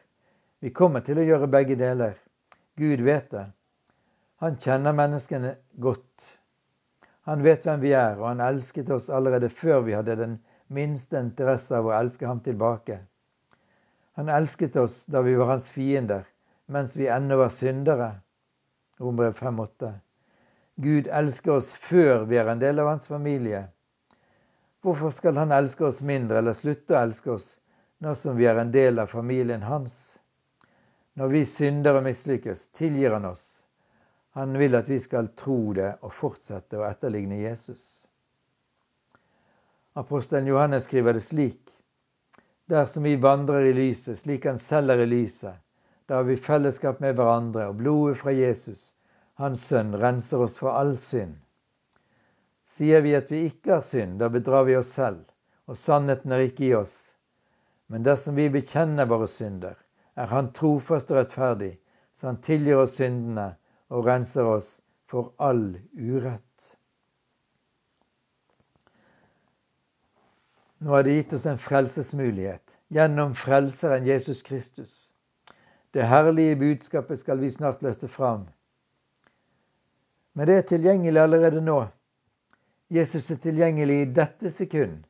Vi 0.64 0.72
kommer 0.72 1.04
til 1.04 1.20
å 1.20 1.26
gjøre 1.28 1.50
begge 1.52 1.76
deler. 1.76 2.16
Gud 2.80 3.04
vet 3.04 3.28
det. 3.34 3.44
Han 4.40 4.56
kjenner 4.56 4.96
menneskene 4.96 5.52
godt. 5.84 6.30
Han 7.28 7.44
vet 7.44 7.68
hvem 7.68 7.84
vi 7.84 7.92
er, 7.98 8.16
og 8.22 8.30
han 8.30 8.46
elsket 8.46 8.94
oss 8.96 9.10
allerede 9.12 9.52
før 9.52 9.84
vi 9.90 9.98
hadde 9.98 10.16
den 10.22 10.40
minste 10.72 11.20
interesse 11.20 11.76
av 11.76 11.92
å 11.92 11.94
elske 12.00 12.30
ham 12.30 12.40
tilbake. 12.46 13.02
Han 14.16 14.32
elsket 14.32 14.80
oss 14.80 15.02
da 15.12 15.20
vi 15.26 15.36
var 15.36 15.52
hans 15.52 15.68
fiender, 15.74 16.24
mens 16.72 16.96
vi 16.96 17.12
ennå 17.12 17.44
var 17.44 17.52
syndere. 17.52 18.12
Rombrev 19.04 19.36
5,8. 19.36 19.92
Gud 20.80 21.12
elsker 21.12 21.60
oss 21.60 21.74
før 21.76 22.24
vi 22.30 22.40
er 22.40 22.56
en 22.56 22.64
del 22.64 22.80
av 22.80 22.94
hans 22.94 23.12
familie. 23.12 23.66
Hvorfor 24.86 25.10
skal 25.10 25.38
han 25.42 25.52
elske 25.52 25.88
oss 25.88 26.04
mindre 26.06 26.38
eller 26.38 26.54
slutte 26.54 26.94
å 26.94 27.00
elske 27.08 27.32
oss 27.34 27.46
nå 28.06 28.12
som 28.16 28.36
vi 28.38 28.46
er 28.46 28.60
en 28.62 28.72
del 28.72 29.00
av 29.02 29.08
familien 29.10 29.64
hans. 29.66 30.20
Når 31.18 31.32
vi 31.32 31.42
synder 31.50 31.98
og 31.98 32.04
mislykkes, 32.06 32.68
tilgir 32.78 33.16
han 33.16 33.26
oss. 33.26 33.64
Han 34.38 34.54
vil 34.60 34.76
at 34.78 34.90
vi 34.92 35.00
skal 35.00 35.32
tro 35.40 35.74
det 35.74 35.94
og 36.04 36.14
fortsette 36.14 36.78
å 36.78 36.86
etterligne 36.86 37.40
Jesus. 37.40 38.06
Apostelen 39.96 40.52
Johannes 40.52 40.86
skriver 40.86 41.18
det 41.18 41.24
slik. 41.24 41.72
Dersom 42.70 43.08
vi 43.08 43.16
vandrer 43.16 43.70
i 43.70 43.74
lyset, 43.74 44.20
slik 44.20 44.46
han 44.46 44.60
selv 44.60 44.92
er 44.92 45.06
i 45.06 45.10
lyset, 45.10 45.56
da 46.06 46.20
har 46.20 46.28
vi 46.28 46.38
fellesskap 46.38 47.00
med 47.02 47.16
hverandre, 47.18 47.70
og 47.72 47.80
blodet 47.80 48.20
fra 48.20 48.34
Jesus, 48.36 48.92
hans 49.42 49.66
sønn, 49.66 49.96
renser 49.98 50.46
oss 50.46 50.60
for 50.62 50.78
all 50.78 50.94
synd. 51.00 51.40
Sier 52.66 53.02
vi 53.06 53.14
at 53.16 53.32
vi 53.32 53.46
ikke 53.46 53.78
har 53.78 53.84
synd, 53.86 54.18
da 54.20 54.30
bedrar 54.34 54.66
vi 54.66 54.76
oss 54.78 54.90
selv, 54.98 55.22
og 55.70 55.78
sannheten 55.78 56.34
er 56.34 56.48
ikke 56.48 56.66
i 56.66 56.74
oss. 56.78 57.16
Men 57.88 58.06
dersom 58.06 58.36
vi 58.36 58.50
bekjenner 58.50 59.06
våre 59.06 59.28
synder, 59.30 59.76
er 60.16 60.32
Han 60.32 60.52
trofast 60.54 61.12
og 61.12 61.20
rettferdig, 61.20 61.76
så 62.14 62.28
Han 62.32 62.42
tilgir 62.42 62.82
oss 62.82 62.98
syndene 62.98 63.52
og 63.90 64.08
renser 64.08 64.48
oss 64.50 64.80
for 65.06 65.34
all 65.38 65.76
urett. 65.94 66.72
Nå 70.80 70.92
har 70.92 71.06
det 71.06 71.16
gitt 71.16 71.34
oss 71.34 71.46
en 71.50 71.62
frelsesmulighet 71.62 72.76
gjennom 72.94 73.36
Frelseren 73.38 74.06
Jesus 74.06 74.42
Kristus. 74.44 75.12
Det 75.94 76.04
herlige 76.04 76.56
budskapet 76.60 77.20
skal 77.20 77.40
vi 77.40 77.52
snart 77.52 77.82
løfte 77.82 78.08
fram. 78.08 78.48
Men 80.34 80.48
det 80.48 80.58
er 80.58 80.68
tilgjengelig 80.68 81.22
allerede 81.22 81.62
nå. 81.64 81.86
Jesus 82.94 83.32
er 83.32 83.42
tilgjengelig 83.42 84.02
i 84.02 84.10
dette 84.14 84.52
sekund 84.54 85.06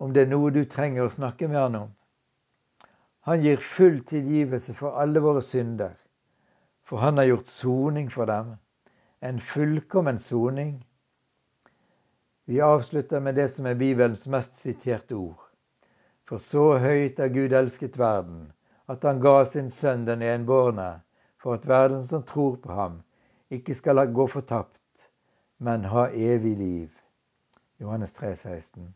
om 0.00 0.14
det 0.16 0.22
er 0.24 0.30
noe 0.30 0.48
du 0.54 0.62
trenger 0.64 1.04
å 1.04 1.12
snakke 1.12 1.48
med 1.48 1.60
han 1.60 1.74
om. 1.76 1.90
Han 3.28 3.42
gir 3.44 3.60
full 3.60 3.98
tilgivelse 4.08 4.72
for 4.78 4.96
alle 4.96 5.20
våre 5.20 5.42
synder, 5.44 5.92
for 6.80 7.04
han 7.04 7.20
har 7.20 7.28
gjort 7.28 7.52
soning 7.52 8.08
for 8.08 8.30
dem, 8.30 8.54
en 9.20 9.42
fullkommen 9.44 10.18
soning. 10.18 10.78
Vi 12.48 12.62
avslutter 12.64 13.20
med 13.20 13.36
det 13.36 13.50
som 13.52 13.68
er 13.68 13.76
Bibelens 13.76 14.24
mest 14.26 14.56
siterte 14.56 15.20
ord. 15.20 15.44
For 16.24 16.40
så 16.40 16.78
høyt 16.80 17.20
har 17.20 17.28
Gud 17.28 17.52
elsket 17.52 18.00
verden, 18.00 18.48
at 18.88 19.04
han 19.04 19.20
ga 19.20 19.44
sin 19.44 19.68
sønn 19.68 20.08
den 20.08 20.24
enbårne, 20.24 21.02
for 21.36 21.60
at 21.60 21.68
verden 21.68 22.00
som 22.00 22.24
tror 22.24 22.56
på 22.64 22.72
ham, 22.72 23.02
ikke 23.52 23.76
skal 23.76 24.00
gå 24.08 24.26
fortapt, 24.32 24.79
men 25.60 25.84
ha 25.84 26.06
evig 26.08 26.56
liv. 26.56 26.88
Johannes 27.80 28.12
3, 28.12 28.36
16. 28.36 28.94